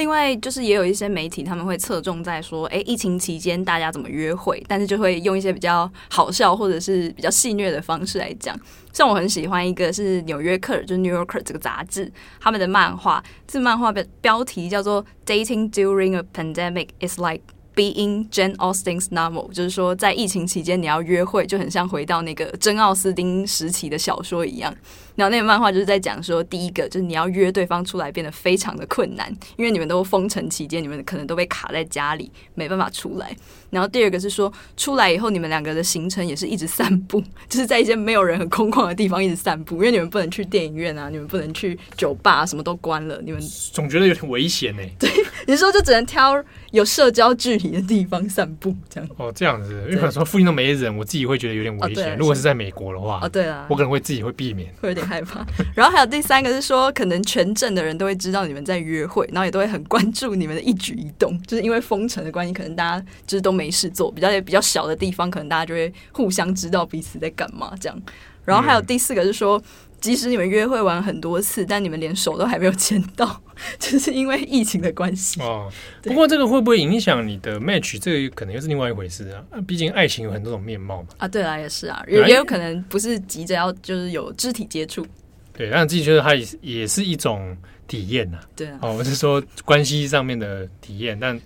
[0.00, 8.58] 另外，就是也有一些媒体他们会侧重在说，哎，疫情期间大家怎么约会，但是就会用一些比较好笑或者是比较戏谑的方式来讲。
[8.94, 17.42] 像我很喜欢一个是《纽约客》，就是《New Yorker》这个杂志，他们的漫画，这漫画的标题叫做《Dating During a Pandemic is like
[17.80, 24.74] being Jane Austen's novel》，就是说在疫情期间你要约会，就很像回到那个真奥斯汀时期的小说一样。
[25.16, 33.34] 然后那个漫画就是在讲说，第一个就是你要约对方出来变得非常的困难，因为你们都封城期间，你们可能都被卡在家里，没办法出来。
[33.70, 43.20] 然后第二个是说，出来以后你们两个的行程也是一直散步， 就是在一些没有人、很空旷的地方一直散步，因为你们不能去电影院啊，你们不能去酒吧，什么都关了。
[43.22, 43.40] 你们
[43.72, 44.82] 总觉得有点危险呢。
[44.98, 45.10] 对，
[45.46, 49.10] 你说就只能挑有社交距离的地方散步，这样。
[49.18, 52.14] 哦，这样子，因为有时候附近都没人，我自己会觉得有点危险。
[52.14, 55.06] 哦、如果是在美国的话，哦，对啊，我可能会自己会避免，会有点。
[55.10, 55.44] 害怕，
[55.74, 68.02] 然后还有第三个是说，可能全镇的人都会知道你们在约会，然后也都会很关注你们的一举一动，就是因为封城的关系，可能大家就是都没事做，比较比较小的地方，可能大家就会互相知道彼此在干嘛这样。
[68.44, 69.60] 然后还有第四个是说，
[70.00, 73.42] 即使你们约会完很多次，但你们连手都还没有牵到，
[73.78, 75.40] 就是因为疫情的关系。
[75.42, 75.70] 哦，
[76.02, 77.98] 不过这个会不会影响你的 match？
[78.00, 79.44] 这个可能又是另外一回事啊。
[79.66, 81.08] 毕竟爱情有很多种面貌嘛。
[81.18, 85.06] 啊，对啊，也是啊，也也有可能不是急着要就是有肢体接触。
[85.52, 87.54] 对，但自己觉得它也是也是一种
[87.86, 88.38] 体验呐。
[88.56, 91.38] 对啊，哦，我是说关系上面的体验，但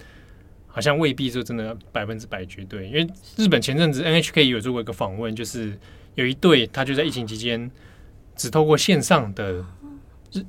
[0.69, 2.87] 好像未必就真的百分之百绝对。
[2.87, 5.77] 因为日本前阵子 NHK 有做过一个访问，就是
[6.15, 7.69] 有一对他就在疫情期间。
[8.37, 9.65] 只透过线上的，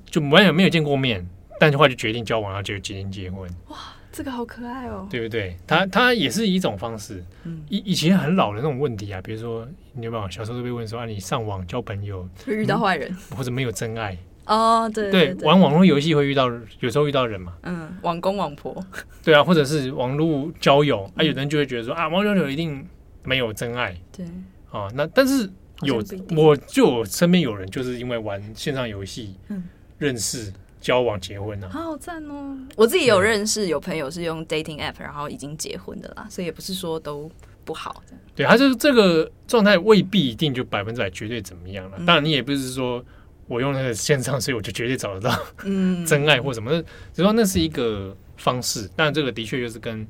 [0.06, 1.28] 就完全没有见过面，
[1.60, 3.50] 但是后来就决定交往，然后就决定结婚。
[3.68, 3.78] 哇，
[4.12, 5.56] 这个好可爱哦，对不对？
[5.68, 7.24] 他他也是一种方式。
[7.44, 14.18] 嗯，以以前很老的那种问题啊，比如说你有没有小时候都被问说啊，你上网交朋友会遇到坏人，或者没有真爱？
[14.46, 17.54] 哦，对对，玩网络游戏会遇到，有时候遇到人嘛。
[17.64, 18.76] 嗯，网公网婆。
[19.24, 22.88] 对啊，或者是网络交友，啊，有人就会觉得说啊，网络交友一定
[23.24, 23.96] 没有真爱。
[24.12, 24.26] 对，
[24.72, 25.50] 啊，那但是。
[25.82, 26.04] 有，
[26.36, 29.64] 我就我身边有人就是因为玩线上游戏，嗯，
[29.98, 32.58] 认识、交往、结婚啊，好好赞哦！
[32.76, 37.30] 我自己有认识有朋友是用 dating app，然后已经结婚的啦，所以也不是说都
[37.66, 38.02] 不好。
[38.36, 41.98] 对，他就是这个状态未必一定就百分之百绝对怎么样了。
[42.00, 43.04] 嗯、当然，你也不是说
[43.48, 46.72] 我用那个线上，所以我就绝对找得到嗯 真爱或什么，
[47.12, 48.90] 只是说那是一个方式。
[48.96, 50.08] 但这个的确就是跟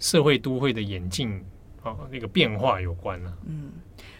[0.00, 1.40] 社会都会的演进。
[1.82, 3.36] 啊那个变化有关了、啊。
[3.46, 3.70] 嗯。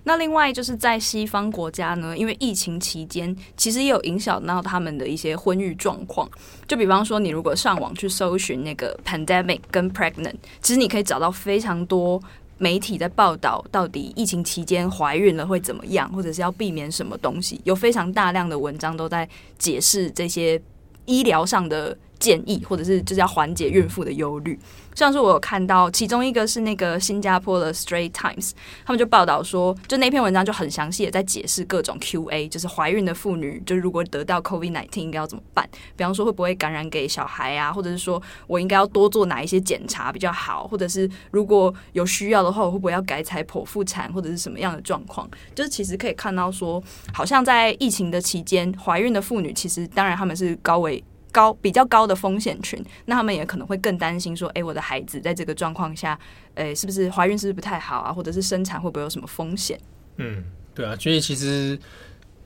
[0.08, 6.30] 那另外就是在西方国家呢，因为疫情期间，其实也有影响到他们的一些婚育状况。
[6.68, 12.22] 就比方说，你如果上网去搜寻那个 pandemic 跟 pregnant，其实你可以找到非常多
[12.56, 17.60] 媒体在报道，到底疫情期间怀孕了会怎么样，或者是要避免什么东西。
[17.64, 19.28] 有非常大量的文章都在
[19.58, 20.60] 解释这些
[21.06, 24.56] 医疗上的建议，或者是就是要缓解孕妇的忧虑。
[24.96, 28.52] 像是我有看到，其中一个是那个新加坡的 Straight Times，
[28.84, 35.68] 他们就报道说，就那篇文章就很详细的在解释各种 QA，就是怀孕的妇女，就如果得到 COVID-19 应该要怎么办？
[35.94, 45.28] 比方说会不会感染给小孩啊，或者是说我应该要多做哪一些检查比较好，或者是如果有需要的话，我会不会要改采剖腹产，或者是什么样的状况？
[45.54, 46.82] 就是其实可以看到说，
[47.12, 51.04] 好像在疫情的期间，怀孕的妇女其实当然他们是高危。
[51.36, 56.18] 高比较高的风险群，那他们也可能会更担心说，哎、欸，我的孩子在这个状况下，
[56.54, 58.10] 哎、欸，是不是怀孕是不是不太好啊？
[58.10, 59.78] 或者是生产会不会有什么风险？
[60.16, 60.42] 嗯，
[60.74, 61.78] 对啊，所以其实，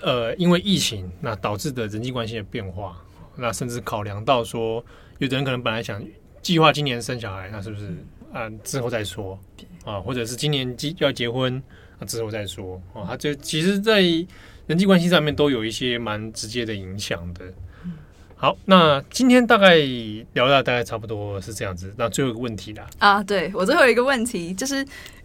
[0.00, 2.96] 呃，因为疫情那导致的人际关系的变化，
[3.36, 4.84] 那甚至考量到说，
[5.18, 6.04] 有的人可能本来想
[6.42, 7.86] 计划今年生小孩，那是不是
[8.32, 9.38] 啊、呃、之后再说
[9.84, 10.00] 啊？
[10.00, 11.62] 或者是今年要结婚，
[12.00, 13.06] 那之后再说啊？
[13.10, 14.00] 他就其实，在
[14.66, 17.44] 人际关系上面都有一些蛮直接的影响的。
[18.42, 19.76] 好，那今天大概
[20.32, 21.92] 聊到大概差不多是这样子。
[21.98, 24.76] 那最后一个问题啦，啊，对我最后一个问题，就是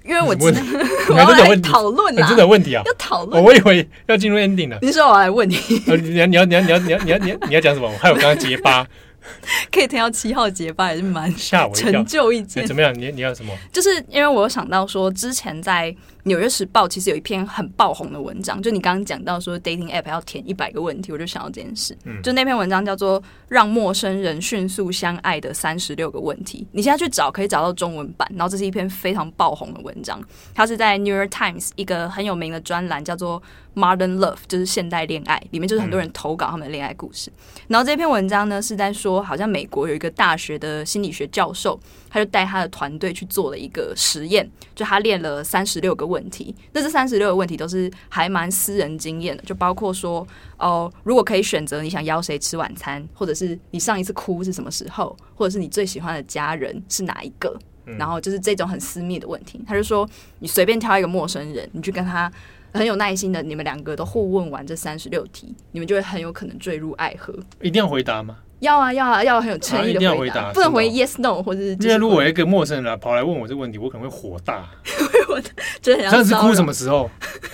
[0.04, 0.62] 因为我 真的
[1.08, 3.42] 我要来讨论啊，真的有问题啊，要讨论。
[3.42, 4.78] 我以为要进入 ending 了。
[4.82, 5.56] 你说我要来问你，
[6.04, 7.88] 你要你要你要你要你要你要你要你要讲什么？
[7.90, 8.86] 我还有刚刚结巴，
[9.72, 12.68] 可以听到七号结巴也是蛮吓我成就一件。
[12.68, 12.94] 怎么样？
[12.94, 13.54] 你你要什么？
[13.72, 15.90] 就是因为我有想到说之前在。
[16.26, 21.96] 《纽约时报》其实有一篇很爆红的文章，就你刚刚讲到说 dating app 要填一百个问题，我就想到这件事。
[22.04, 28.28] 嗯就那篇文章叫做《让陌生人迅速相爱的三十六个问题》，你现在去找可以找到中文版。
[28.36, 30.20] 然后这是一篇非常爆红的文章，
[30.56, 33.42] 它是在《New York Times》一个很有名的专栏，叫做
[33.76, 37.32] Modern Love，就是现代恋爱，里面就是很多人投稿他们的恋爱故事。
[37.68, 41.80] 然后这篇文章呢是在说，好像美国有一个大学的心理学教授，
[42.16, 46.56] 他就带他的团队去做了一个实验，就他练了三十六个问题。
[46.72, 50.26] 那这三十六个问题都是还蛮私人经验的，就包括说，
[50.58, 57.54] 哦，如果可以选择，你想邀谁吃晚餐，或者是你上一次哭是什么时候，或者是你最喜欢的家人是哪一个，
[57.84, 59.60] 然后就是这种很私密的问题。
[59.68, 60.10] 他就说，
[60.40, 62.32] 你随便挑一个陌生人，你去跟他
[62.76, 67.34] 很有耐心的，你们两个都互问完这三十六题，你们就会很有可能坠入爱河。
[67.62, 68.38] 一定要回答吗？
[68.60, 71.76] 要啊要啊要很有诚意的回答，啊、一定要回答，不能回 yes no 或者是。
[71.76, 74.68] 今天如果有一个陌生人来跑来问我这个问题，我可能会火大。
[75.30, 75.40] 我
[75.82, 76.12] 觉得很像。
[76.12, 77.10] 上次哭什么时候？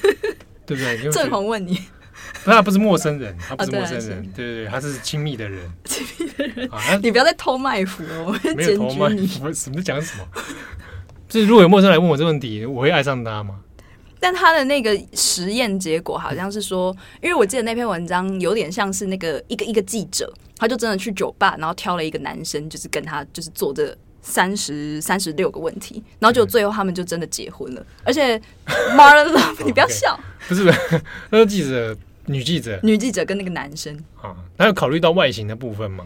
[0.65, 1.11] 对不对？
[1.11, 1.73] 正红问你，
[2.45, 5.69] 不，他不是陌生人，他不是陌生人，啊、对对对，他是亲密的人。
[5.83, 9.41] 亲密的人，啊、你不要再偷麦腐了，我会检举你。
[9.43, 10.23] 我什么讲什么？
[11.27, 13.55] 就是如果有陌生人来问我这个问题，我会爱上他吗？
[14.21, 27.83] 但他的那个实验结果好像是说，因为我记得那篇文章有点像是那个一个一个记者，他就真的去酒吧，然后挑了一个男生，就是跟他就是做这三十三十六个问题，然后就最后他们就真的结婚了。
[28.03, 30.17] 而且 Modern Love，你不要笑，
[30.47, 31.01] 不是 不是，
[31.31, 31.97] 那个记者
[32.27, 36.05] 女记者，女记者跟那个男生啊，他有考虑到外形的部分吗？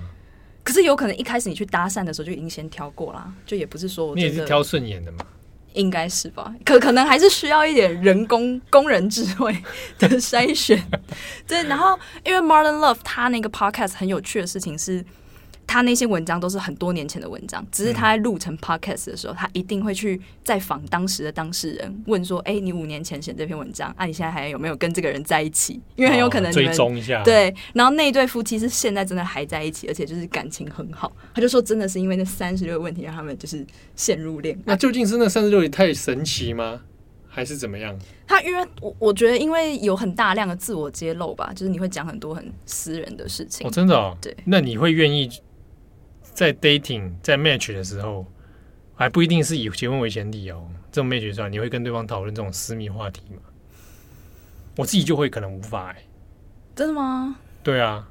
[0.63, 5.20] 可是有可能一开始你去搭讪的时候就已经先挑过啦，就也不是说我你也是挑顺眼的嘛。
[5.76, 9.56] 应该是吧，可可能还是需要一点人工工人智慧
[10.00, 10.84] 的筛选。
[11.48, 15.06] 对，然后因为 Marlon Love 他那个 podcast 很有趣的事情是。
[15.68, 25.82] 他那些文章都是很多年前的文章，只是他在录成 podcast 的时候，他一定会去再访当时的当事人，问说：“哎，你五年前写这篇文章，啊，你现在还有没有跟这个人在一起？
[25.95, 31.11] 因为很有可能你们追踪一下。”对，然后那一对夫妻是现在真的还在一起，而且就是感情很好。
[31.34, 36.82] 他就说：“真的是因为那三十六个问题让他们就是陷入恋爱。”那究竟是那三十六也太神奇吗？
[37.28, 37.93] 还是怎么样？
[38.26, 43.68] 他因为我我觉得，因为有很大量的自我揭露吧，就是你会讲很多很私人的事情。
[43.68, 44.18] 哦，真的哦。
[44.22, 45.30] 对，那你会愿意？
[46.36, 48.26] 在 dating 在 match 的时候，
[48.94, 50.70] 还不一定是以结婚为前提哦。
[50.92, 53.42] 这种 match 上，你会跟对方讨论这种私密话题吗？
[54.76, 56.04] 我自己就会可能无法哎。
[56.76, 57.38] 真的吗？
[57.64, 58.08] 对啊，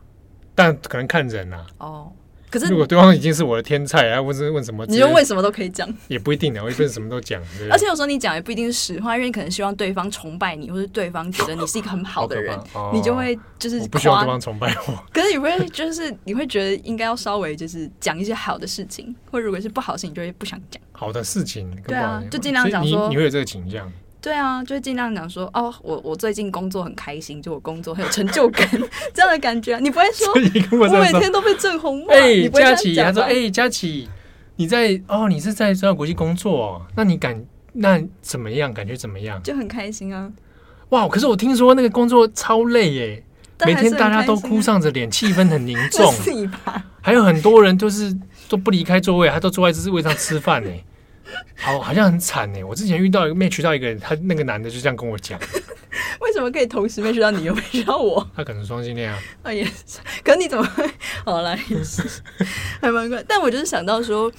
[0.54, 1.66] 但可能看人啊。
[1.78, 2.12] 哦。
[2.54, 7.42] 可是，如果对方已经是我的天菜，然后问问什么，你就问什么都可以讲，也不一定的，我一般什么都讲。
[7.68, 14.94] 而且有时候你讲也不一定是实话，因为你可能希望对方崇拜你，或者对方觉得你是一个很好的人，哦、你就会就是不希望对方崇拜我。
[15.12, 21.68] 可是你会就是你会觉得应该要稍微就是讲一些好的事情，或者如果是不好的事情，你就会不想讲好的事情。
[21.86, 23.90] 对啊，就尽量讲说你，你会有这个倾向。
[24.24, 28.66] 对啊，就尽量讲说哦，我我最近工作很开心，就我工作很有成就感
[29.12, 29.78] 这样的感觉啊。
[29.78, 30.32] 你不会说，
[30.80, 32.14] 我每天都被震红骂。
[32.14, 34.08] 哎，佳琪，他说，哎，佳琪，
[34.56, 37.44] 你在哦，你是在中央国际工作哦，那你感
[37.74, 38.72] 那怎么样？
[38.72, 39.42] 感觉怎么样？
[39.42, 40.32] 就很开心啊！
[40.88, 41.06] 哇！
[41.06, 43.22] 可是我听说那个工作超累耶，
[43.58, 46.10] 啊、每天大家都哭丧着脸，气氛很凝重。
[47.02, 48.16] 还有很多人就是
[48.48, 50.70] 都不离开座位，他都坐在这位上吃饭呢。
[51.56, 52.62] 好，好像很惨呢。
[52.64, 55.38] 我之前遇到一个 match 到一个人，他那个男的就这样跟我讲。
[56.20, 58.26] 为什么可以同时 match 到你又 match 到我？
[58.34, 59.18] 他可能双性恋啊。
[59.42, 60.88] 啊 也是，可是你怎么会？
[61.24, 62.02] 好啦，也是，
[62.80, 63.22] 还蛮怪。
[63.26, 64.30] 但我就是想到说，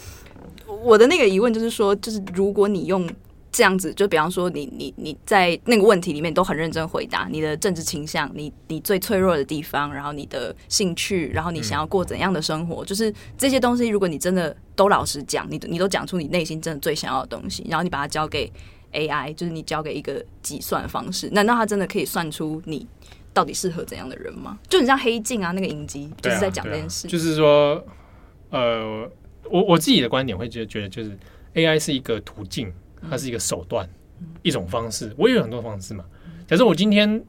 [0.66, 3.08] 我的那个疑问就是说，就是如果你用。
[3.56, 18.52] 这样子，就比方说你，你你你在那个问题里面都很认真回答你的政治倾向，你你最脆弱的地方，然后你的兴趣，然后你想要过怎样的生活，嗯、就是这些东西，如果你真的都老实讲，你你都讲出你内心真的最想要的东西，然后你把它交给
[18.92, 22.86] AI，就是你交给一个计算方式，难道它真的可以算出你
[23.34, 24.60] 到底适合怎样的人吗？
[24.68, 27.10] 就很像黑镜啊，那个影集就是在讲这件事，啊啊。
[27.10, 27.82] 就是说，
[28.50, 29.10] 呃，
[29.50, 31.18] 我我自己的观点会觉得，觉得就是
[31.54, 32.70] AI 是一个途径。
[33.10, 33.88] 它是一个手段，
[34.42, 35.14] 一种方式。
[35.18, 36.04] 我也有很多方式嘛。
[36.48, 37.24] 假设我今天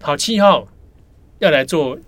[0.00, 0.66] 好七号
[1.38, 1.98] 要来做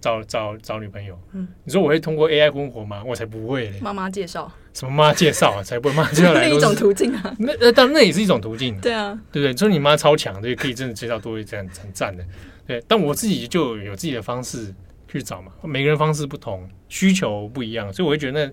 [0.00, 3.02] 找找找女朋友，嗯，你说我会通过 AI 婚活吗？
[3.04, 3.80] 我才不会嘞。
[3.80, 4.50] 妈妈介绍？
[4.74, 5.62] 什么妈妈介绍啊？
[5.62, 6.46] 才不会妈介绍来。
[6.48, 7.34] 另一种途径啊。
[7.38, 8.78] 那那当然那也是一种途径。
[8.80, 9.54] 对啊，对不对？
[9.54, 12.24] 就是你妈超强，对，可以真的介绍多一这样很赞的。
[12.66, 14.74] 对，但我自己就有自己的方式
[15.08, 15.52] 去找嘛。
[15.62, 18.52] 每个人方式不同，需求不一样，所以我会觉得那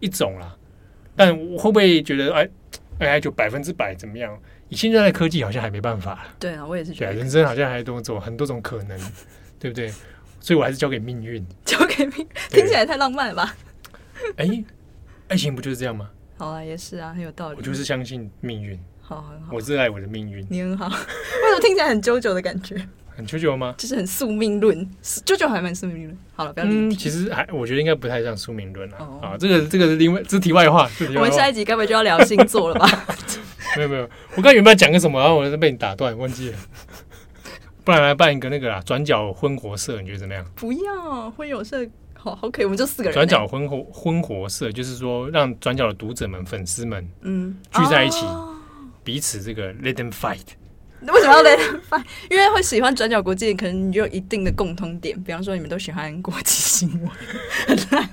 [0.00, 0.56] 一种啦。
[1.16, 2.48] 但我会不会觉得哎
[3.06, 4.38] ？AI 就百分之百怎么样？
[4.68, 6.26] 以现在的科技好像还没办法。
[6.38, 8.98] 对啊，我也是觉得人生好像还多种很多种可能，
[9.58, 9.92] 对不对？
[10.40, 13.54] 所以我还是交给命运，交给命，听起来太浪漫了吧？
[14.36, 14.64] 哎，
[15.28, 16.10] 爱情不就是这样吗？
[16.38, 17.56] 好啊，也是啊，很有道理。
[17.56, 19.52] 我就是相信命运，好，很好。
[19.54, 20.86] 我热爱我的命运，你很好。
[20.90, 22.74] 为什么听起来很 JoJo 的感觉？
[23.16, 23.74] 很 JoJo 吗？
[23.78, 26.18] 就是很宿命论，JoJo 还蛮宿命论。
[26.34, 26.72] 好了，不要理。
[26.72, 28.96] 嗯，其实还我觉得应该不太像宿命论啊。
[29.22, 30.88] 啊，这个这个是另外，这是题外话。
[31.14, 32.88] 我们下一集该不会就要聊星座了吧？
[33.76, 36.58] 没有没有，我刚原本要讲个什么，然后我就被你打断，忘记了。
[37.84, 40.44] 不然来办一个那个啦，转角婚活社，你觉得怎么样？
[40.54, 41.84] 不要婚友社，
[42.14, 43.14] 好好可以，我们就四个人。
[43.14, 48.24] 转角婚活婚活社，就是说让转角的读者们、粉丝们，嗯，聚在一起，
[49.02, 50.38] 彼此这个 let them fight。
[51.10, 52.04] 为什么要 let them fight？
[52.30, 57.10] 因为会喜欢转角国际，可能你就有一定的共通点，比方说你们都喜欢国际新闻，
[57.66, 58.08] 很烂。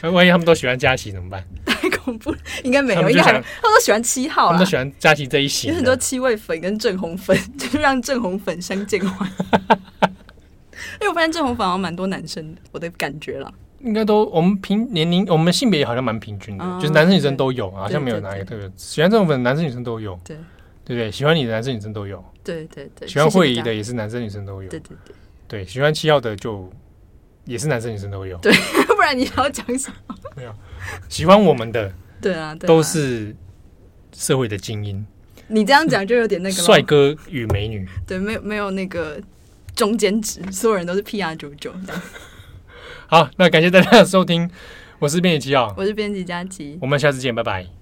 [0.00, 1.44] 那万一他们都喜欢佳琪怎么办？
[1.64, 5.70] 太恐怖了，应该没有，应该他们都喜欢七号，他们都喜欢佳琪这一型。
[5.70, 9.28] 有很多七位粉跟正红粉， 就是让正红粉相见欢。
[11.00, 13.52] 因为我发现正红粉好像蛮多男生的，我的感觉了。
[13.80, 20.16] 应该都我们平年龄，我们性别也好像蛮平均的，就是男生女生都有，好像没有哪一个特别喜欢正红粉，男生女生都有。
[20.24, 20.36] 对
[20.84, 22.24] 对对，喜欢你的男生女生都有。
[22.44, 24.68] 对对对，喜欢慧仪的也是男生女生都有。
[24.68, 24.96] 对对
[25.48, 26.72] 对，对喜欢七号的就。
[27.44, 28.52] 也是男生女生都有，对，
[28.94, 30.14] 不然你要讲什么？
[30.36, 30.54] 没有，
[31.08, 33.34] 喜欢我们的，对啊，都是
[34.12, 35.04] 社会的精英。
[35.48, 39.20] 你这样讲就有点那个帅哥与美女，对，没有没有那个
[39.74, 42.02] 中间值，所有人都是 PR 九九这样。
[43.08, 44.48] 好，那感谢大家的收听，
[45.00, 47.81] 我是编辑七号，我是编辑佳琪，我们下次见，拜拜。